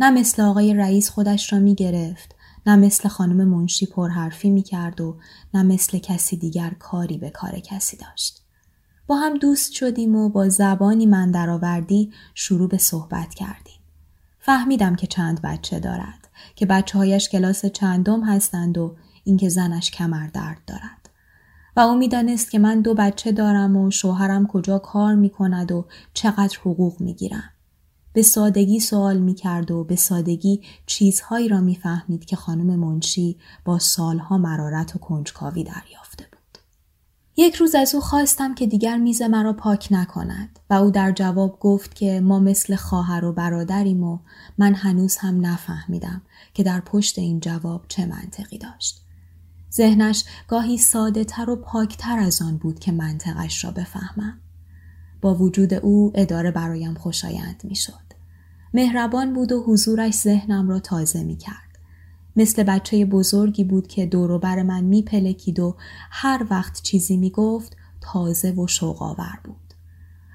نه 0.00 0.10
مثل 0.10 0.42
آقای 0.42 0.74
رئیس 0.74 1.10
خودش 1.10 1.52
را 1.52 1.58
می 1.58 1.74
گرفت، 1.74 2.34
نه 2.66 2.76
مثل 2.76 3.08
خانم 3.08 3.48
منشی 3.48 3.86
پرحرفی 3.86 4.50
می 4.50 4.62
کرد 4.62 5.00
و 5.00 5.16
نه 5.54 5.62
مثل 5.62 5.98
کسی 5.98 6.36
دیگر 6.36 6.70
کاری 6.78 7.18
به 7.18 7.30
کار 7.30 7.60
کسی 7.60 7.96
داشت. 7.96 8.42
با 9.06 9.16
هم 9.16 9.38
دوست 9.38 9.72
شدیم 9.72 10.16
و 10.16 10.28
با 10.28 10.48
زبانی 10.48 11.06
من 11.06 11.30
درآوردی 11.30 12.12
شروع 12.34 12.68
به 12.68 12.78
صحبت 12.78 13.34
کردیم. 13.34 13.80
فهمیدم 14.38 14.94
که 14.96 15.06
چند 15.06 15.42
بچه 15.42 15.80
دارد 15.80 16.28
که 16.54 16.66
بچه 16.66 16.98
هایش 16.98 17.28
کلاس 17.28 17.66
چندم 17.66 18.24
هستند 18.24 18.78
و 18.78 18.96
اینکه 19.24 19.48
زنش 19.48 19.90
کمر 19.90 20.26
درد 20.26 20.60
دارد 20.66 21.10
و 21.76 21.80
او 21.80 21.96
می‌دانست 21.96 22.50
که 22.50 22.58
من 22.58 22.80
دو 22.80 22.94
بچه 22.94 23.32
دارم 23.32 23.76
و 23.76 23.90
شوهرم 23.90 24.46
کجا 24.46 24.78
کار 24.78 25.14
می 25.14 25.30
کند 25.30 25.72
و 25.72 25.86
چقدر 26.14 26.58
حقوق 26.60 27.00
می 27.00 27.14
گیرم. 27.14 27.50
به 28.12 28.22
سادگی 28.22 28.80
سوال 28.80 29.18
می 29.18 29.34
کرد 29.34 29.70
و 29.70 29.84
به 29.84 29.96
سادگی 29.96 30.62
چیزهایی 30.86 31.48
را 31.48 31.60
می‌فهمید 31.60 32.24
که 32.24 32.36
خانم 32.36 32.76
منشی 32.76 33.38
با 33.64 33.78
سالها 33.78 34.38
مرارت 34.38 34.96
و 34.96 34.98
کنجکاوی 34.98 35.64
دریافته 35.64 36.24
بود. 36.32 36.58
یک 37.36 37.54
روز 37.54 37.74
از 37.74 37.94
او 37.94 38.00
خواستم 38.00 38.54
که 38.54 38.66
دیگر 38.66 38.96
میز 38.96 39.22
مرا 39.22 39.52
پاک 39.52 39.88
نکند 39.90 40.58
و 40.70 40.74
او 40.74 40.90
در 40.90 41.12
جواب 41.12 41.60
گفت 41.60 41.94
که 41.94 42.20
ما 42.20 42.38
مثل 42.38 42.76
خواهر 42.76 43.24
و 43.24 43.32
برادریم 43.32 44.02
و 44.02 44.18
من 44.58 44.74
هنوز 44.74 45.16
هم 45.16 45.46
نفهمیدم 45.46 46.22
که 46.54 46.62
در 46.62 46.80
پشت 46.80 47.18
این 47.18 47.40
جواب 47.40 47.84
چه 47.88 48.06
منطقی 48.06 48.58
داشت. 48.58 49.03
ذهنش 49.76 50.24
گاهی 50.48 50.78
ساده 50.78 51.24
تر 51.24 51.50
و 51.50 51.56
پاکتر 51.56 52.18
از 52.18 52.42
آن 52.42 52.56
بود 52.56 52.78
که 52.78 52.92
منطقش 52.92 53.64
را 53.64 53.70
بفهمم. 53.70 54.40
با 55.20 55.34
وجود 55.34 55.74
او 55.74 56.12
اداره 56.14 56.50
برایم 56.50 56.94
خوشایند 56.94 57.60
می 57.64 57.74
شد. 57.74 58.04
مهربان 58.74 59.32
بود 59.32 59.52
و 59.52 59.62
حضورش 59.62 60.14
ذهنم 60.14 60.68
را 60.68 60.80
تازه 60.80 61.22
می 61.22 61.36
کرد. 61.36 61.78
مثل 62.36 62.62
بچه 62.62 63.04
بزرگی 63.04 63.64
بود 63.64 63.86
که 63.86 64.06
دوروبر 64.06 64.62
من 64.62 64.84
می 64.84 65.02
پلکید 65.02 65.60
و 65.60 65.76
هر 66.10 66.46
وقت 66.50 66.82
چیزی 66.82 67.16
می 67.16 67.30
گفت 67.30 67.76
تازه 68.00 68.50
و 68.50 68.66
شوقاور 68.66 69.38
بود. 69.44 69.74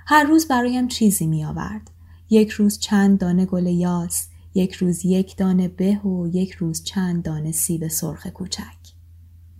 هر 0.05 0.23
روز 0.23 0.47
برایم 0.47 0.87
چیزی 0.87 1.27
می 1.27 1.45
آورد. 1.45 1.91
یک 2.29 2.49
روز 2.49 2.79
چند 2.79 3.19
دانه 3.19 3.45
گل 3.45 3.67
یاس، 3.67 4.27
یک 4.53 4.73
روز 4.73 5.05
یک 5.05 5.37
دانه 5.37 5.67
به 5.67 5.99
و 6.05 6.27
یک 6.27 6.51
روز 6.51 6.83
چند 6.83 7.23
دانه 7.23 7.51
سیب 7.51 7.87
سرخ 7.87 8.27
کوچک. 8.27 8.78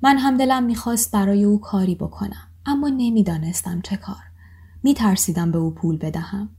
من 0.02 0.18
هم 0.18 0.38
دلم 0.38 0.64
می‌خواست 0.64 1.12
برای 1.12 1.44
او 1.44 1.60
کاری 1.60 1.96
بکنم 1.96 2.48
اما 2.66 2.90
نمی‌دانستم 2.90 3.82
چه 3.82 3.98
کار. 3.98 4.24
میترسیدم 4.84 5.52
به 5.52 5.58
او 5.58 5.72
پول 5.72 5.98
بدهم. 5.98 6.50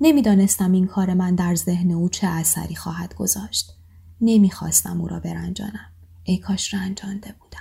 نمی‌دانستم 0.00 0.72
این 0.72 0.86
کار 0.86 1.14
من 1.14 1.34
در 1.34 1.54
ذهن 1.54 1.90
او 1.90 2.08
چه 2.08 2.26
اثری 2.26 2.74
خواهد 2.74 3.14
گذاشت. 3.14 3.72
نمی‌خواستم 4.20 5.00
او 5.00 5.08
را 5.08 5.20
برنجانم. 5.20 5.92
ای 6.24 6.38
کاش 6.38 6.74
رنجانده 6.74 7.34
بودم. 7.40 7.58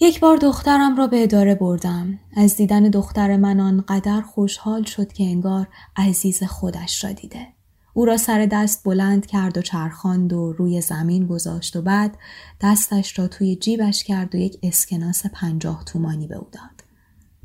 یک 0.00 0.20
بار 0.20 0.36
دخترم 0.36 0.96
را 0.96 1.06
به 1.06 1.22
اداره 1.22 1.54
بردم. 1.54 2.18
از 2.36 2.56
دیدن 2.56 2.82
دختر 2.82 3.36
من 3.36 3.60
آنقدر 3.60 4.20
خوشحال 4.20 4.82
شد 4.82 5.12
که 5.12 5.24
انگار 5.24 5.68
عزیز 5.96 6.42
خودش 6.42 7.04
را 7.04 7.12
دیده. 7.12 7.57
او 7.98 8.04
را 8.04 8.16
سر 8.16 8.46
دست 8.46 8.84
بلند 8.84 9.26
کرد 9.26 9.58
و 9.58 9.62
چرخاند 9.62 10.32
و 10.32 10.52
روی 10.52 10.80
زمین 10.80 11.26
گذاشت 11.26 11.76
و 11.76 11.82
بعد 11.82 12.18
دستش 12.60 13.18
را 13.18 13.28
توی 13.28 13.56
جیبش 13.56 14.04
کرد 14.04 14.34
و 14.34 14.38
یک 14.38 14.58
اسکناس 14.62 15.26
پنجاه 15.26 15.84
تومانی 15.84 16.26
به 16.26 16.36
او 16.36 16.46
داد. 16.52 16.84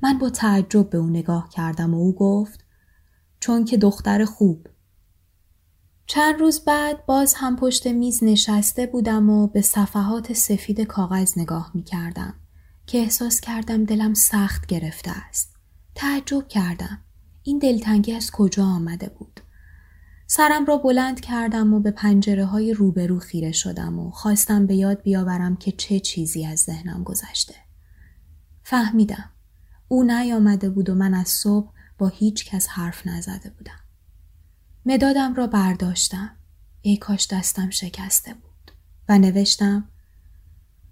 من 0.03 0.17
با 0.17 0.29
تعجب 0.29 0.89
به 0.89 0.98
او 0.98 1.10
نگاه 1.10 1.50
کردم 1.50 1.93
و 1.93 1.98
او 1.98 2.15
گفت 2.15 2.65
چون 3.39 3.65
که 3.65 3.77
دختر 3.77 4.25
خوب 4.25 4.67
چند 6.05 6.39
روز 6.39 6.60
بعد 6.60 7.05
باز 7.05 7.33
هم 7.33 7.55
پشت 7.55 7.88
میز 7.88 8.24
نشسته 8.24 8.86
بودم 8.86 9.29
و 9.29 9.48
به 9.48 9.62
صفحات 9.62 10.33
سفید 10.33 10.81
کاغذ 10.81 11.38
نگاه 11.38 11.72
می 11.74 11.83
کردم 11.83 12.33
که 12.88 12.98
احساس 12.98 13.41
کردم 13.41 13.86
دلم 13.86 14.13
سخت 14.13 14.65
گرفته 14.65 15.12
است. 15.12 15.55
تعجب 15.95 16.48
کردم. 16.48 17.00
این 17.43 17.60
دلتنگی 17.60 18.13
از 18.13 18.31
کجا 18.31 18.65
آمده 18.65 19.10
بود؟ 19.10 19.42
سرم 20.27 20.65
را 20.65 20.77
بلند 20.77 21.20
کردم 21.22 21.74
و 21.74 21.80
به 21.80 21.92
پنجره 21.92 22.46
های 22.46 22.74
روبرو 22.74 23.20
خیره 23.20 23.51
شدم 23.51 24.00
و 24.00 24.12
خواستم 24.12 24.65
به 24.65 24.75
یاد 24.75 25.01
بیاورم 25.01 25.56
که 25.56 25.72
چه 25.72 26.00
چیزی 26.00 26.46
از 26.46 26.60
ذهنم 26.60 27.03
گذشته. 27.03 27.56
فهمیدم. 28.63 29.30
او 29.88 30.03
نیامده 30.03 30.70
بود 30.70 30.89
و 30.89 30.96
من 30.96 31.13
از 31.13 31.27
صبح 31.27 31.72
با 31.98 32.08
هیچ 32.08 32.46
کس 32.46 32.68
حرف 32.68 33.08
نزده 33.08 33.50
بودم. 33.50 33.80
مدادم 34.86 35.34
را 35.34 35.48
برداشتم. 35.48 36.36
ای 36.82 36.98
کاش 36.98 37.27
دستم 37.32 37.70
شکسته 37.70 38.34
بود. 38.34 38.72
و 39.10 39.20
نوشتم 39.20 39.89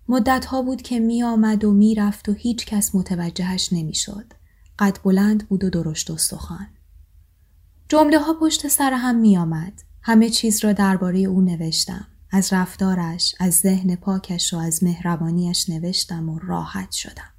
مدت 0.07 0.45
ها 0.45 0.61
بود 0.61 0.81
که 0.81 0.99
می 0.99 1.23
آمد 1.23 1.63
و 1.63 1.71
می 1.71 1.95
رفت 1.95 2.29
و 2.29 2.33
هیچ 2.33 2.65
کس 2.65 2.95
متوجهش 2.95 3.73
نمی 3.73 3.95
شد. 3.95 4.33
قد 4.79 4.97
بلند 5.03 5.47
بود 5.47 5.63
و 5.63 5.69
درشت 5.69 6.09
و 6.09 6.17
سخان. 6.17 6.67
جمله 7.91 8.19
ها 8.19 8.33
پشت 8.33 8.67
سر 8.67 8.93
هم 8.93 9.15
می 9.15 9.37
آمد. 9.37 9.73
همه 10.01 10.29
چیز 10.29 10.63
را 10.63 10.73
درباره 10.73 11.19
او 11.19 11.41
نوشتم. 11.41 12.07
از 12.31 12.53
رفتارش، 12.53 13.35
از 13.39 13.53
ذهن 13.53 13.95
پاکش 13.95 14.53
و 14.53 14.57
از 14.57 14.83
مهربانیش 14.83 15.69
نوشتم 15.69 16.29
و 16.29 16.39
راحت 16.39 16.91
شدم. 16.91 17.31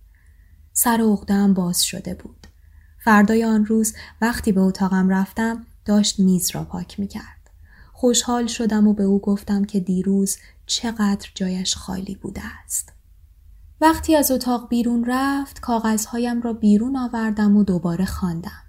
سر 0.73 1.01
عقدهام 1.01 1.55
باز 1.55 1.85
شده 1.85 2.15
بود. 2.15 2.47
فردای 3.05 3.45
آن 3.45 3.67
روز 3.67 3.95
وقتی 4.21 4.53
به 4.53 4.61
اتاقم 4.61 5.09
رفتم 5.09 5.67
داشت 5.85 6.21
میز 6.21 6.51
را 6.51 6.65
پاک 6.65 7.01
می 7.01 7.09
کرد. 7.09 7.51
خوشحال 7.93 8.47
شدم 8.47 8.87
و 8.89 8.95
به 8.95 9.05
او 9.05 9.21
گفتم 9.21 9.65
که 9.65 9.81
دیروز 9.81 10.37
چقدر 10.67 11.29
جایش 11.35 11.77
خالی 11.77 12.15
بوده 12.15 12.43
است. 12.65 12.93
وقتی 13.81 14.17
از 14.17 14.31
اتاق 14.31 14.69
بیرون 14.69 15.05
رفت 15.09 15.61
کاغذهایم 15.61 16.43
را 16.43 16.53
بیرون 16.53 16.97
آوردم 16.97 17.57
و 17.57 17.65
دوباره 17.65 18.05
خواندم. 18.05 18.63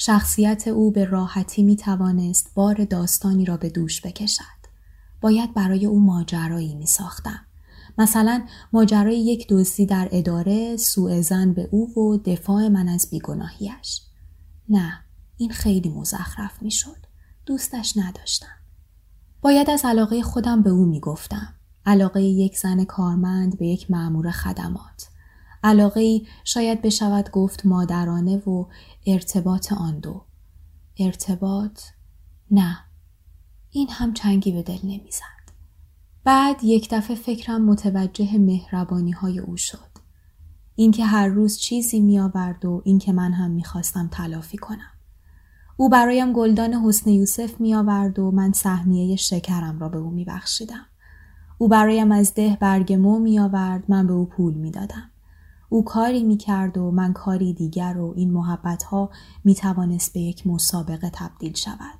شخصیت 0.00 0.68
او 0.68 0.90
به 0.90 1.04
راحتی 1.04 1.62
می 1.62 1.76
توانست 1.76 2.50
بار 2.54 2.84
داستانی 2.84 3.44
را 3.44 3.56
به 3.56 3.70
دوش 3.70 4.06
بکشد. 4.06 4.58
باید 5.20 5.54
برای 5.54 5.86
او 5.86 6.00
ماجرایی 6.00 6.74
می 6.74 6.86
ساختم. 6.86 7.40
مثلا 7.98 8.46
ماجرای 8.72 9.20
یک 9.20 9.46
دزدی 9.48 9.86
در 9.86 10.08
اداره 10.12 10.76
سوء 10.76 11.20
زن 11.20 11.52
به 11.52 11.68
او 11.72 11.98
و 11.98 12.16
دفاع 12.16 12.68
من 12.68 12.88
از 12.88 13.10
بیگناهیش. 13.10 14.02
نه 14.68 14.92
این 15.36 15.50
خیلی 15.50 15.88
مزخرف 15.88 16.62
می 16.62 16.70
شد. 16.70 17.06
دوستش 17.46 17.96
نداشتم. 17.96 18.56
باید 19.40 19.70
از 19.70 19.84
علاقه 19.84 20.22
خودم 20.22 20.62
به 20.62 20.70
او 20.70 20.84
می 20.84 21.00
گفتم. 21.00 21.54
علاقه 21.86 22.22
یک 22.22 22.58
زن 22.58 22.84
کارمند 22.84 23.58
به 23.58 23.66
یک 23.66 23.90
معمور 23.90 24.30
خدمات. 24.30 25.08
علاقه 25.64 26.20
شاید 26.44 26.82
بشود 26.82 27.30
گفت 27.30 27.66
مادرانه 27.66 28.36
و 28.36 28.66
ارتباط 29.06 29.72
آن 29.72 29.98
دو. 29.98 30.24
ارتباط؟ 30.98 31.82
نه. 32.50 32.78
این 33.70 33.88
هم 33.90 34.12
چنگی 34.12 34.52
به 34.52 34.62
دل 34.62 34.78
نمی‌زد. 34.82 35.38
بعد 36.24 36.64
یک 36.64 36.88
دفعه 36.90 37.16
فکرم 37.16 37.64
متوجه 37.64 38.38
مهربانی 38.38 39.10
های 39.10 39.38
او 39.38 39.56
شد. 39.56 39.88
اینکه 40.74 41.04
هر 41.04 41.28
روز 41.28 41.58
چیزی 41.58 42.00
می 42.00 42.18
آورد 42.18 42.64
و 42.64 42.82
اینکه 42.84 43.12
من 43.12 43.32
هم 43.32 43.50
می‌خواستم 43.50 44.08
تلافی 44.12 44.56
کنم. 44.58 44.90
او 45.76 45.88
برایم 45.88 46.32
گلدان 46.32 46.74
حسن 46.74 47.10
یوسف 47.10 47.60
می 47.60 47.74
آورد 47.74 48.18
و 48.18 48.30
من 48.30 48.52
سهمیه 48.52 49.16
شکرم 49.16 49.78
را 49.78 49.88
به 49.88 49.98
او 49.98 50.10
می 50.10 50.24
بخشیدم. 50.24 50.86
او 51.58 51.68
برایم 51.68 52.12
از 52.12 52.34
ده 52.34 52.58
برگ 52.60 52.92
مو 52.92 53.18
می 53.18 53.38
آورد 53.38 53.84
من 53.88 54.06
به 54.06 54.12
او 54.12 54.26
پول 54.26 54.54
می 54.54 54.70
دادم. 54.70 55.10
او 55.68 55.84
کاری 55.84 56.24
می 56.24 56.36
کرد 56.36 56.78
و 56.78 56.90
من 56.90 57.12
کاری 57.12 57.52
دیگر 57.52 57.98
و 57.98 58.14
این 58.16 58.32
محبت 58.32 58.82
ها 58.82 59.10
می 59.44 59.54
توانست 59.54 60.12
به 60.12 60.20
یک 60.20 60.46
مسابقه 60.46 61.10
تبدیل 61.10 61.54
شود 61.54 61.98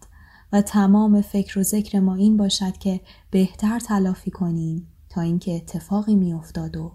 و 0.53 0.63
تمام 0.63 1.21
فکر 1.21 1.59
و 1.59 1.63
ذکر 1.63 2.01
ما 2.01 2.15
این 2.15 2.37
باشد 2.37 2.77
که 2.77 3.01
بهتر 3.31 3.79
تلافی 3.79 4.31
کنیم 4.31 4.89
تا 5.09 5.21
اینکه 5.21 5.57
اتفاقی 5.57 6.15
می 6.15 6.33
افتاد 6.33 6.77
و 6.77 6.93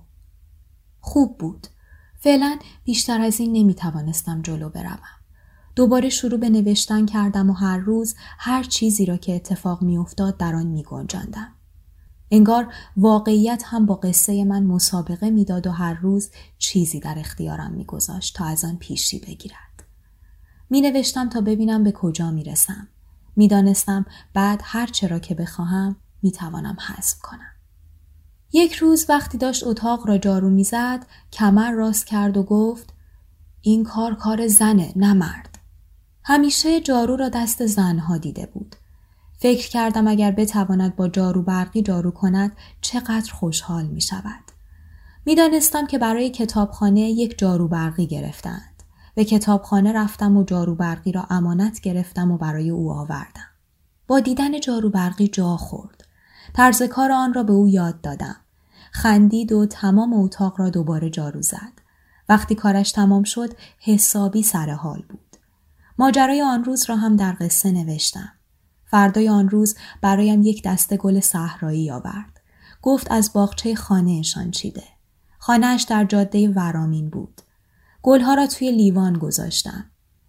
خوب 1.00 1.38
بود. 1.38 1.68
فعلا 2.20 2.60
بیشتر 2.84 3.22
از 3.22 3.40
این 3.40 3.54
نمی 3.54 3.74
توانستم 3.74 4.42
جلو 4.42 4.70
بروم. 4.70 5.00
دوباره 5.76 6.10
شروع 6.10 6.40
به 6.40 6.50
نوشتن 6.50 7.06
کردم 7.06 7.50
و 7.50 7.54
هر 7.54 7.78
روز 7.78 8.16
هر 8.38 8.64
چیزی 8.64 9.06
را 9.06 9.18
که 9.18 9.36
اتفاق 9.36 9.82
میافتاد 9.82 10.38
در 10.38 10.56
آن 10.56 10.68
می 10.68 10.84
گنجاندم. 10.84 11.52
انگار 12.36 12.74
واقعیت 12.98 13.64
هم 13.66 13.86
با 13.86 13.96
قصه 13.96 14.44
من 14.44 14.64
مسابقه 14.64 15.30
می‌داد 15.30 15.68
و 15.68 15.72
هر 15.72 15.94
روز 15.94 16.30
چیزی 16.58 17.00
در 17.00 17.20
اختیارم 17.20 17.72
میگذاشت 17.72 18.36
تا 18.36 18.46
از 18.46 18.66
آن 18.66 18.78
پیشی 18.78 19.20
بگیرد. 19.20 19.84
می 20.70 20.82
نوشتم 20.82 21.30
تا 21.30 21.42
ببینم 21.42 21.84
به 21.84 21.92
کجا 21.92 22.32
می 22.32 22.44
رسم. 22.44 22.88
می 23.36 23.48
دانستم 23.48 24.06
بعد 24.34 24.62
هر 24.64 24.88
چرا 24.88 25.20
که 25.20 25.36
بخواهم 25.36 25.96
می 26.24 26.32
توانم 26.32 26.78
حذف 26.88 27.20
کنم. 27.20 27.52
یک 28.54 28.74
روز 28.74 29.06
وقتی 29.10 29.38
داشت 29.38 29.64
اتاق 29.68 30.08
را 30.08 30.18
جارو 30.18 30.50
می‌زد 30.50 31.06
کمر 31.34 31.72
راست 31.72 32.08
کرد 32.08 32.38
و 32.38 32.44
گفت 32.44 32.94
این 33.62 33.84
کار 33.84 34.16
کار 34.16 34.48
زنه 34.48 34.94
نه 34.96 35.14
مرد. 35.14 35.60
همیشه 36.24 36.82
جارو 36.82 37.16
را 37.16 37.30
دست 37.30 37.66
زنها 37.66 38.18
دیده 38.18 38.46
بود. 38.46 38.76
فکر 39.44 39.70
کردم 39.70 40.08
اگر 40.08 40.32
بتواند 40.32 40.96
با 40.96 41.08
جارو 41.08 41.42
برقی 41.42 41.82
جارو 41.82 42.12
کند 42.12 42.52
چقدر 42.82 43.34
خوشحال 43.34 43.86
می 43.86 44.02
شود. 44.02 44.44
می 45.26 45.36
دانستم 45.36 45.88
که 45.88 45.98
برای 45.98 46.30
کتابخانه 46.30 47.02
یک 47.02 47.38
جارو 47.38 47.68
برقی 47.68 48.08
گرفتند. 48.08 48.84
به 49.16 49.26
کتابخانه 49.26 49.94
رفتم 49.94 50.38
و 50.38 50.44
جارو 50.44 50.76
برقی 50.76 51.12
را 51.12 51.28
امانت 51.30 51.82
گرفتم 51.82 52.32
و 52.32 52.38
برای 52.38 52.70
او 52.70 52.92
آوردم. 52.92 53.48
با 54.08 54.20
دیدن 54.20 54.60
جارو 54.60 54.90
برقی 54.90 55.28
جا 55.28 55.58
خورد. 55.58 56.04
طرز 56.54 56.84
کار 56.84 57.12
آن 57.12 57.34
را 57.34 57.44
به 57.44 57.54
او 57.54 57.68
یاد 57.68 58.02
دادم. 58.02 58.36
خندید 58.92 59.52
و 59.52 59.66
تمام 59.66 60.14
اتاق 60.14 60.60
را 60.60 60.70
دوباره 60.70 61.10
جارو 61.10 61.42
زد. 61.42 61.74
وقتی 62.30 62.56
کارش 62.56 62.92
تمام 62.92 63.24
شد 63.24 63.54
حسابی 63.80 64.44
سر 64.44 64.70
حال 64.70 65.04
بود. 65.10 65.38
ماجرای 65.98 66.42
آن 66.42 66.64
روز 66.64 66.90
را 66.90 66.96
هم 66.96 67.16
در 67.16 67.38
قصه 67.40 67.72
نوشتم. 67.72 68.32
فردای 68.94 69.30
آن 69.30 69.50
روز 69.50 69.76
برایم 70.02 70.42
یک 70.42 70.64
دسته 70.64 70.98
گل 70.98 71.20
صحرایی 71.20 71.92
آورد. 71.92 72.42
گفت 72.82 73.12
از 73.12 73.34
باغچه 73.34 73.76
خانهشان 73.76 74.52
چیده. 74.52 74.84
خانهاش 75.40 75.84
در 75.84 76.06
جاده 76.06 76.50
ورامین 76.50 77.10
بود. 77.10 77.42
گلها 78.02 78.34
را 78.34 78.48
توی 78.48 78.72
لیوان 78.72 79.18
گذاشتم. 79.18 79.86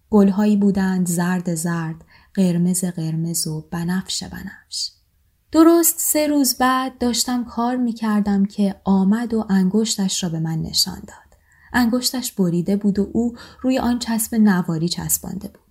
گلهایی 0.09 0.57
بودند 0.57 1.07
زرد 1.07 1.55
زرد، 1.55 2.05
قرمز 2.33 2.85
قرمز 2.85 3.47
و 3.47 3.67
بنفش 3.71 4.23
بنفش. 4.23 4.91
درست 5.51 5.95
سه 5.97 6.27
روز 6.27 6.57
بعد 6.57 6.97
داشتم 6.97 7.43
کار 7.43 7.75
می 7.75 7.93
کردم 7.93 8.45
که 8.45 8.75
آمد 8.83 9.33
و 9.33 9.45
انگشتش 9.49 10.23
را 10.23 10.29
به 10.29 10.39
من 10.39 10.61
نشان 10.61 10.99
داد. 11.07 11.39
انگشتش 11.73 12.31
بریده 12.31 12.75
بود 12.75 12.99
و 12.99 13.09
او 13.13 13.35
روی 13.61 13.79
آن 13.79 13.99
چسب 13.99 14.35
نواری 14.35 14.89
چسبانده 14.89 15.47
بود. 15.47 15.64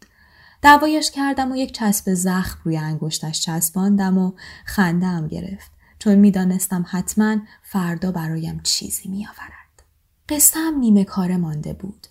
دوایش 0.65 1.11
کردم 1.11 1.53
و 1.53 1.57
یک 1.57 1.75
چسب 1.75 2.15
زخم 2.15 2.61
روی 2.65 2.77
انگشتش 2.77 3.41
چسباندم 3.41 4.19
و 4.19 4.33
خنده 4.65 5.07
هم 5.07 5.29
گرفت 5.29 5.71
چون 5.99 6.15
می‌دانستم 6.15 6.85
حتما 6.89 7.37
فردا 7.63 8.13
برایم 8.13 8.61
چیزی 8.63 9.09
میآورد. 9.09 9.83
قصه 10.29 10.61
هم 10.61 10.79
نیمه 10.79 11.05
کاره 11.05 11.37
مانده 11.37 11.73
بود. 11.73 12.07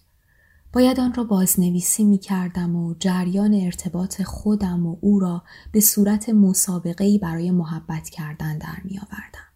باید 0.74 1.00
آن 1.00 1.13
را 1.13 1.24
بازنویسی 1.24 2.04
می 2.04 2.18
کردم 2.18 2.76
و 2.76 2.96
جریان 3.00 3.54
ارتباط 3.54 4.22
خودم 4.22 4.86
و 4.86 4.98
او 5.02 5.20
را 5.20 5.44
به 5.72 5.80
صورت 5.80 6.30
مسابقه 6.30 7.18
برای 7.18 7.52
محبت 7.52 8.10
کردن 8.10 8.58
در 8.58 8.78
می 8.84 9.00
آوردم. 9.00 9.48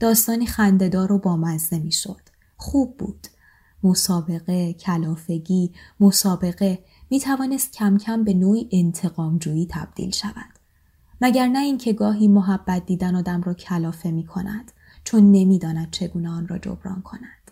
داستانی 0.00 0.46
خندهدار 0.46 1.12
و 1.12 1.18
بامزه 1.18 1.78
می 1.78 1.92
شد. 1.92 2.20
خوب 2.56 2.96
بود. 2.96 3.26
مسابقه، 3.84 4.72
کلافگی، 4.72 5.72
مسابقه 6.00 6.84
می 7.12 7.20
توانست 7.20 7.72
کم 7.72 7.98
کم 7.98 8.24
به 8.24 8.34
نوعی 8.34 8.68
انتقامجویی 8.72 9.66
تبدیل 9.70 10.10
شود. 10.10 10.58
مگر 11.20 11.48
نه 11.48 11.58
اینکه 11.58 11.92
گاهی 11.92 12.28
محبت 12.28 12.86
دیدن 12.86 13.14
آدم 13.14 13.42
را 13.42 13.54
کلافه 13.54 14.10
می 14.10 14.26
کند 14.26 14.72
چون 15.04 15.32
نمی‌داند 15.32 15.90
چگونه 15.90 16.30
آن 16.30 16.48
را 16.48 16.58
جبران 16.58 17.02
کند. 17.02 17.50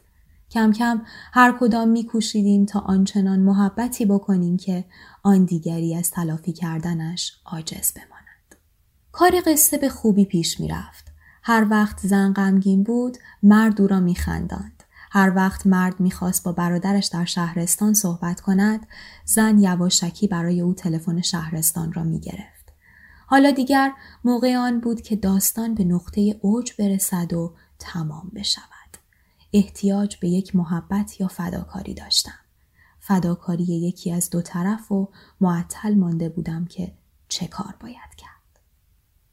کم 0.51 0.73
کم 0.73 1.03
هر 1.33 1.57
کدام 1.61 1.89
می 1.89 2.05
کوشیدیم 2.05 2.65
تا 2.67 2.81
آنچنان 2.81 3.41
محبتی 3.41 4.07
بکنیم 4.07 4.57
که 4.57 4.85
آن 5.23 5.45
دیگری 5.45 5.95
از 5.95 6.11
تلافی 6.11 6.53
کردنش 6.53 7.33
عاجز 7.47 7.93
بماند. 7.93 8.57
کار 9.13 9.33
قصه 9.47 9.79
به 9.79 9.89
خوبی 9.89 10.25
پیش 10.25 10.61
می 10.61 10.69
رفت. 10.69 11.05
هر 11.43 11.67
وقت 11.71 12.07
زن 12.07 12.33
غمگین 12.33 12.83
بود 12.83 13.19
مرد 13.43 13.81
او 13.81 13.87
را 13.87 14.01
می 14.01 14.15
خنداند. 14.15 14.80
هر 15.11 15.33
وقت 15.37 15.67
مرد 15.67 16.01
می‌خواست 16.01 16.45
با 16.45 16.53
برادرش 16.53 17.07
در 17.07 17.25
شهرستان 17.25 17.95
صحبت 17.95 18.41
کند 18.41 18.87
زن 19.25 19.59
یواشکی 19.59 20.29
برای 20.29 20.61
او 20.61 20.75
تلفن 20.75 21.21
شهرستان 21.21 21.93
را 21.93 22.03
می‌گرفت 22.03 22.73
حالا 23.27 23.51
دیگر 23.51 23.93
موقع 24.25 24.57
آن 24.57 24.81
بود 24.81 25.01
که 25.01 25.17
داستان 25.17 25.75
به 25.75 25.85
نقطه 25.85 26.39
اوج 26.41 26.73
برسد 26.79 27.33
و 27.33 27.55
تمام 27.79 28.31
بشود 28.35 28.71
احتیاج 29.53 30.17
به 30.17 30.29
یک 30.29 30.57
محبت 30.57 31.21
یا 31.21 31.29
فداکاری 31.29 31.95
داشتم. 31.95 32.39
فداکاری 33.01 33.65
یکی 33.65 34.13
از 34.13 34.31
دو 34.31 34.43
طرف 34.43 34.93
و 34.93 35.09
معطل 35.41 35.95
مانده 35.95 36.29
بودم 36.29 36.65
که 36.65 36.93
چه 37.29 37.47
کار 37.47 37.75
باید 37.81 38.15
کرد. 38.17 38.61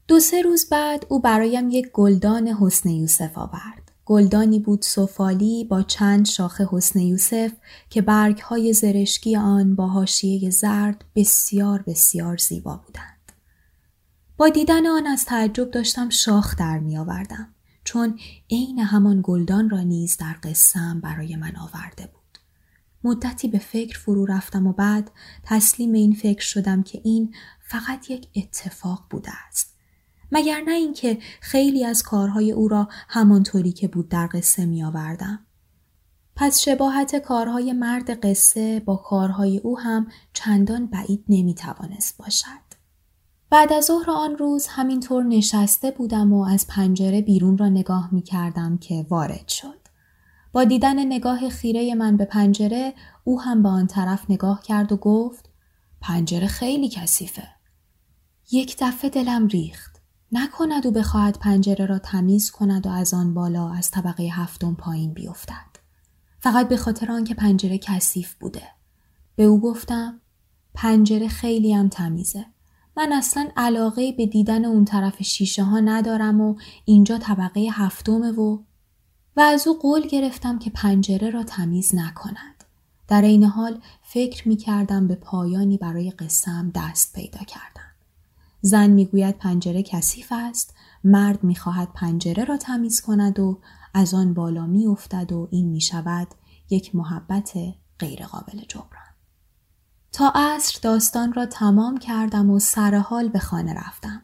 دو 0.08 0.20
سه 0.20 0.42
روز 0.42 0.68
بعد 0.68 1.06
او 1.08 1.20
برایم 1.20 1.70
یک 1.70 1.90
گلدان 1.92 2.48
حسن 2.48 2.88
یوسف 2.88 3.38
آورد. 3.38 3.87
گلدانی 4.08 4.58
بود 4.58 4.82
سفالی 4.82 5.64
با 5.64 5.82
چند 5.82 6.26
شاخه 6.26 6.68
حسن 6.70 7.00
یوسف 7.00 7.52
که 7.90 8.02
برگهای 8.02 8.72
زرشکی 8.72 9.36
آن 9.36 9.74
با 9.74 9.86
حاشیه 9.86 10.50
زرد 10.50 11.04
بسیار 11.14 11.82
بسیار 11.86 12.36
زیبا 12.36 12.76
بودند. 12.76 13.32
با 14.36 14.48
دیدن 14.48 14.86
آن 14.86 15.06
از 15.06 15.24
تعجب 15.24 15.70
داشتم 15.70 16.08
شاخ 16.08 16.56
در 16.56 16.78
می 16.78 16.98
آوردم. 16.98 17.54
چون 17.84 18.18
عین 18.50 18.78
همان 18.78 19.20
گلدان 19.22 19.70
را 19.70 19.80
نیز 19.80 20.16
در 20.16 20.36
قصم 20.42 21.00
برای 21.00 21.36
من 21.36 21.56
آورده 21.56 22.06
بود. 22.06 22.38
مدتی 23.04 23.48
به 23.48 23.58
فکر 23.58 23.98
فرو 23.98 24.26
رفتم 24.26 24.66
و 24.66 24.72
بعد 24.72 25.10
تسلیم 25.42 25.92
این 25.92 26.14
فکر 26.14 26.44
شدم 26.44 26.82
که 26.82 27.00
این 27.04 27.34
فقط 27.60 28.10
یک 28.10 28.28
اتفاق 28.36 29.06
بوده 29.10 29.30
است. 29.48 29.67
مگر 30.32 30.60
نه 30.66 30.72
اینکه 30.72 31.18
خیلی 31.40 31.84
از 31.84 32.02
کارهای 32.02 32.52
او 32.52 32.68
را 32.68 32.88
همانطوری 33.08 33.72
که 33.72 33.88
بود 33.88 34.08
در 34.08 34.28
قصه 34.32 34.66
می 34.66 34.84
آوردم. 34.84 35.46
پس 36.36 36.60
شباهت 36.60 37.16
کارهای 37.16 37.72
مرد 37.72 38.26
قصه 38.26 38.80
با 38.80 38.96
کارهای 38.96 39.58
او 39.58 39.78
هم 39.78 40.06
چندان 40.32 40.86
بعید 40.86 41.24
نمی 41.28 41.54
توانست 41.54 42.16
باشد. 42.18 42.68
بعد 43.50 43.72
از 43.72 43.84
ظهر 43.84 44.10
آن 44.10 44.36
روز 44.36 44.66
همینطور 44.66 45.24
نشسته 45.24 45.90
بودم 45.90 46.32
و 46.32 46.44
از 46.44 46.66
پنجره 46.66 47.22
بیرون 47.22 47.58
را 47.58 47.68
نگاه 47.68 48.08
می 48.12 48.22
کردم 48.22 48.78
که 48.78 49.06
وارد 49.08 49.48
شد. 49.48 49.88
با 50.52 50.64
دیدن 50.64 51.04
نگاه 51.04 51.48
خیره 51.48 51.94
من 51.94 52.16
به 52.16 52.24
پنجره 52.24 52.94
او 53.24 53.40
هم 53.40 53.62
به 53.62 53.68
آن 53.68 53.86
طرف 53.86 54.30
نگاه 54.30 54.62
کرد 54.62 54.92
و 54.92 54.96
گفت 54.96 55.48
پنجره 56.00 56.46
خیلی 56.46 56.88
کثیفه. 56.88 57.48
یک 58.52 58.76
دفعه 58.80 59.10
دلم 59.10 59.46
ریخت. 59.46 59.97
نکند 60.32 60.86
او 60.86 60.92
بخواهد 60.92 61.38
پنجره 61.38 61.86
را 61.86 61.98
تمیز 61.98 62.50
کند 62.50 62.86
و 62.86 62.90
از 62.90 63.14
آن 63.14 63.34
بالا 63.34 63.68
از 63.68 63.90
طبقه 63.90 64.22
هفتم 64.22 64.74
پایین 64.74 65.12
بیفتد. 65.12 65.78
فقط 66.40 66.68
به 66.68 66.76
خاطر 66.76 67.12
آنکه 67.12 67.34
پنجره 67.34 67.78
کثیف 67.78 68.34
بوده. 68.34 68.62
به 69.36 69.44
او 69.44 69.60
گفتم 69.60 70.20
پنجره 70.74 71.28
خیلی 71.28 71.72
هم 71.72 71.88
تمیزه. 71.88 72.46
من 72.96 73.12
اصلا 73.12 73.48
علاقه 73.56 74.12
به 74.12 74.26
دیدن 74.26 74.64
اون 74.64 74.84
طرف 74.84 75.22
شیشه 75.22 75.62
ها 75.62 75.80
ندارم 75.80 76.40
و 76.40 76.56
اینجا 76.84 77.18
طبقه 77.18 77.60
هفتمه 77.72 78.32
و 78.32 78.58
و 79.36 79.40
از 79.40 79.66
او 79.66 79.78
قول 79.78 80.06
گرفتم 80.06 80.58
که 80.58 80.70
پنجره 80.70 81.30
را 81.30 81.42
تمیز 81.42 81.94
نکند. 81.94 82.64
در 83.08 83.22
این 83.22 83.44
حال 83.44 83.80
فکر 84.02 84.48
می 84.48 84.56
کردم 84.56 85.08
به 85.08 85.14
پایانی 85.14 85.76
برای 85.76 86.10
قسم 86.10 86.72
دست 86.74 87.12
پیدا 87.12 87.38
کردم. 87.38 87.77
زن 88.60 88.90
می‌گوید 88.90 89.38
پنجره 89.38 89.82
کثیف 89.82 90.32
است، 90.36 90.74
مرد 91.04 91.44
می‌خواهد 91.44 91.92
پنجره 91.94 92.44
را 92.44 92.56
تمیز 92.56 93.00
کند 93.00 93.38
و 93.38 93.60
از 93.94 94.14
آن 94.14 94.34
بالا 94.34 94.66
میافتد 94.66 95.32
و 95.32 95.48
این 95.50 95.68
می 95.68 95.80
شود 95.80 96.28
یک 96.70 96.94
محبت 96.94 97.52
غیرقابل 97.98 98.60
جبران. 98.68 99.08
تا 100.12 100.32
عصر 100.34 100.78
داستان 100.82 101.32
را 101.32 101.46
تمام 101.46 101.98
کردم 101.98 102.50
و 102.50 102.58
سر 102.58 102.94
حال 102.94 103.28
به 103.28 103.38
خانه 103.38 103.74
رفتم. 103.74 104.22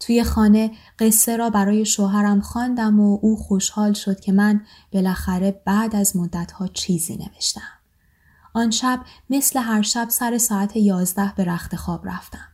توی 0.00 0.24
خانه 0.24 0.70
قصه 0.98 1.36
را 1.36 1.50
برای 1.50 1.86
شوهرم 1.86 2.40
خواندم 2.40 3.00
و 3.00 3.18
او 3.22 3.36
خوشحال 3.36 3.92
شد 3.92 4.20
که 4.20 4.32
من 4.32 4.60
بالاخره 4.92 5.62
بعد 5.66 5.96
از 5.96 6.16
مدتها 6.16 6.68
چیزی 6.68 7.16
نوشتم. 7.16 7.60
آن 8.54 8.70
شب 8.70 9.00
مثل 9.30 9.60
هر 9.60 9.82
شب 9.82 10.08
سر 10.10 10.38
ساعت 10.38 10.76
یازده 10.76 11.32
به 11.36 11.44
رخت 11.44 11.76
خواب 11.76 12.08
رفتم. 12.08 12.48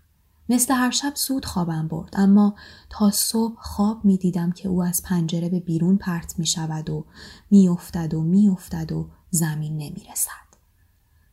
مثل 0.49 0.75
هر 0.75 0.91
شب 0.91 1.13
زود 1.17 1.45
خوابم 1.45 1.89
برد 1.89 2.11
اما 2.13 2.55
تا 2.91 3.11
صبح 3.11 3.57
خواب 3.61 4.05
می 4.05 4.17
دیدم 4.17 4.53
که 4.53 4.69
او 4.69 4.83
از 4.83 5.03
پنجره 5.03 5.49
به 5.49 5.61
بیرون 5.61 5.97
پرت 5.97 6.39
می 6.39 6.47
شود 6.47 6.91
و 6.91 7.07
می 7.51 7.69
افتد 7.69 8.15
و 8.15 8.23
می 8.23 8.49
افتد 8.49 8.93
و 8.93 9.11
زمین 9.31 9.73
نمی 9.73 10.07
رسد. 10.13 10.53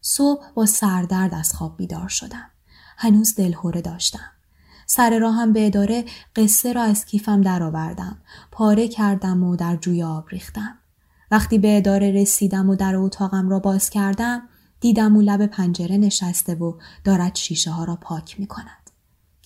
صبح 0.01 0.45
با 0.53 0.65
سردرد 0.65 1.33
از 1.33 1.53
خواب 1.53 1.77
بیدار 1.77 2.07
شدم. 2.07 2.49
هنوز 2.97 3.35
دلهوره 3.35 3.81
داشتم. 3.81 4.31
سر 4.85 5.19
راهم 5.19 5.53
به 5.53 5.65
اداره 5.65 6.05
قصه 6.35 6.73
را 6.73 6.83
از 6.83 7.05
کیفم 7.05 7.41
درآوردم. 7.41 8.17
پاره 8.51 8.87
کردم 8.87 9.43
و 9.43 9.55
در 9.55 9.75
جوی 9.75 10.03
آب 10.03 10.29
ریختم. 10.29 10.77
وقتی 11.31 11.57
به 11.57 11.77
اداره 11.77 12.11
رسیدم 12.11 12.69
و 12.69 12.75
در 12.75 12.95
اتاقم 12.95 13.49
را 13.49 13.59
باز 13.59 13.89
کردم 13.89 14.41
دیدم 14.79 15.15
او 15.15 15.21
لب 15.21 15.45
پنجره 15.45 15.97
نشسته 15.97 16.55
و 16.55 16.73
دارد 17.03 17.35
شیشه 17.35 17.71
ها 17.71 17.83
را 17.83 17.95
پاک 17.95 18.39
می 18.39 18.47
کند. 18.47 18.78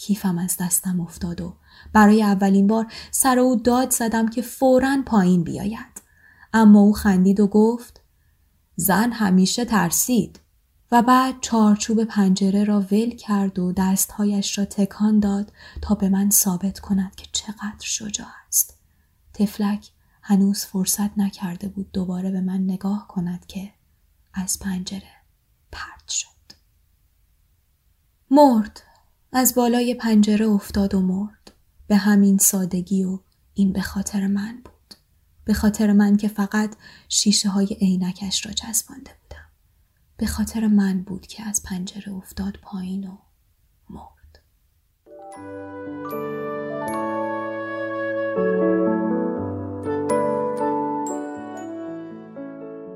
کیفم 0.07 0.37
از 0.37 0.57
دستم 0.59 0.99
افتاد 0.99 1.41
و 1.41 1.55
برای 1.93 2.23
اولین 2.23 2.67
بار 2.67 2.87
سر 3.11 3.39
او 3.39 3.55
داد 3.55 3.91
زدم 3.91 4.29
که 4.29 4.41
فورا 4.41 4.97
پایین 5.05 5.43
بیاید. 5.43 6.01
اما 6.53 6.79
او 6.79 6.93
خندید 6.93 7.39
و 7.39 7.47
گفت 7.47 8.01
زن 8.75 9.11
همیشه 9.11 9.65
ترسید. 9.65 10.39
و 10.91 11.01
بعد 11.01 11.35
چارچوب 11.41 12.03
پنجره 12.03 12.63
را 12.63 12.81
ول 12.81 13.09
کرد 13.09 13.59
و 13.59 13.71
دستهایش 13.71 14.57
را 14.57 14.65
تکان 14.65 15.19
داد 15.19 15.51
تا 15.81 15.95
به 15.95 16.09
من 16.09 16.29
ثابت 16.29 16.79
کند 16.79 17.15
که 17.15 17.25
چقدر 17.31 17.79
شجاع 17.79 18.27
است. 18.47 18.77
تفلک 19.33 19.89
هنوز 20.21 20.65
فرصت 20.65 21.17
نکرده 21.17 21.67
بود 21.67 21.91
دوباره 21.91 22.31
به 22.31 22.41
من 22.41 22.63
نگاه 22.63 23.07
کند 23.07 23.45
که 23.45 23.71
از 24.33 24.59
پنجره 24.59 25.13
پرت 25.71 26.07
شد. 26.07 26.27
مرد. 28.31 28.81
از 29.35 29.55
بالای 29.55 29.93
پنجره 29.93 30.45
افتاد 30.45 30.95
و 30.95 31.01
مرد. 31.01 31.51
به 31.87 31.95
همین 31.95 32.37
سادگی 32.37 33.03
و 33.03 33.19
این 33.53 33.73
به 33.73 33.81
خاطر 33.81 34.27
من 34.27 34.61
بود. 34.65 34.93
به 35.45 35.53
خاطر 35.53 35.93
من 35.93 36.17
که 36.17 36.27
فقط 36.27 36.75
شیشه 37.09 37.49
های 37.49 37.77
عینکش 37.81 38.45
را 38.45 38.51
چسبانده 38.51 39.11
بودم. 39.21 39.45
به 40.17 40.25
خاطر 40.25 40.67
من 40.67 41.01
بود 41.01 41.27
که 41.27 41.43
از 41.43 41.63
پنجره 41.63 42.13
افتاد 42.13 42.57
پایین 42.61 43.07
و 43.07 43.17
مرد. 43.89 44.39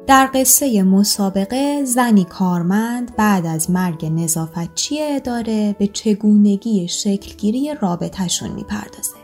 در 0.08 0.30
قصه 0.34 0.84
مسابقه 0.84 1.86
زنی 1.86 2.24
کارمند 2.24 3.15
بعد 3.15 3.46
از 3.46 3.72
مرگ 3.72 4.06
نظافتچی 4.06 5.02
اداره 5.02 5.76
به 5.80 5.88
چگونگی 5.88 6.88
شکلگیری 6.88 7.76
رابطهشون 7.82 8.50
می‌پردازه. 8.50 9.17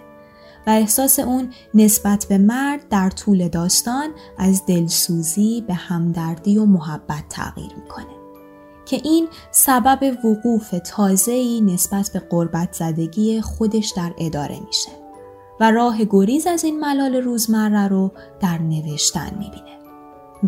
و 0.67 0.69
احساس 0.69 1.19
اون 1.19 1.49
نسبت 1.73 2.25
به 2.29 2.37
مرد 2.37 2.89
در 2.89 3.09
طول 3.09 3.47
داستان 3.47 4.09
از 4.37 4.65
دلسوزی 4.65 5.63
به 5.67 5.73
همدردی 5.73 6.57
و 6.57 6.65
محبت 6.65 7.23
تغییر 7.29 7.71
می‌کنه 7.75 8.13
که 8.85 9.01
این 9.03 9.27
سبب 9.51 10.17
وقوف 10.25 10.75
تازه‌ای 10.85 11.61
نسبت 11.61 12.09
به 12.13 12.19
قربت 12.19 12.73
زدگی 12.73 13.41
خودش 13.41 13.93
در 13.95 14.13
اداره 14.17 14.59
میشه 14.67 14.91
و 15.59 15.71
راه 15.71 16.05
گریز 16.09 16.47
از 16.47 16.63
این 16.63 16.79
ملال 16.79 17.15
روزمره 17.15 17.87
رو 17.87 18.11
در 18.39 18.57
نوشتن 18.57 19.31
می‌بینه 19.39 19.82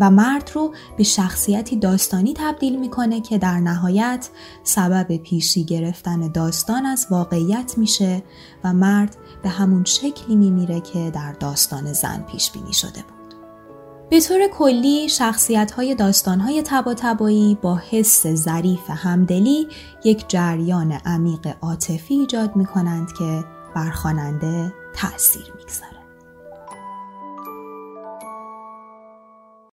و 0.00 0.10
مرد 0.10 0.50
رو 0.54 0.74
به 0.96 1.02
شخصیتی 1.02 1.76
داستانی 1.76 2.34
تبدیل 2.36 2.78
می‌کنه 2.80 3.20
که 3.20 3.38
در 3.38 3.60
نهایت 3.60 4.28
سبب 4.64 5.16
پیشی 5.16 5.64
گرفتن 5.64 6.32
داستان 6.32 6.86
از 6.86 7.06
واقعیت 7.10 7.74
میشه 7.76 8.22
و 8.64 8.72
مرد 8.72 9.16
به 9.42 9.48
همون 9.48 9.84
شکلی 9.84 10.36
میمیره 10.36 10.80
که 10.80 11.10
در 11.10 11.32
داستان 11.32 11.92
زن 11.92 12.24
پیش 12.32 12.50
بینی 12.50 12.72
شده 12.72 13.02
بود. 13.02 13.16
به 14.10 14.20
طور 14.20 14.48
کلی 14.48 15.08
شخصیت 15.08 15.70
های 15.70 15.94
داستان 15.94 16.40
های 16.40 16.62
تبا 16.62 16.94
تبایی 16.94 17.58
با 17.62 17.80
حس 17.90 18.26
ظریف 18.26 18.90
همدلی 18.90 19.68
یک 20.04 20.24
جریان 20.28 20.92
عمیق 20.92 21.56
عاطفی 21.62 22.14
ایجاد 22.14 22.56
می 22.56 22.66
کنند 22.66 23.12
که 23.18 23.44
بر 23.74 23.90
خواننده 23.90 24.72
تأثیر 24.94 25.52
می‌گذارد. 25.56 25.95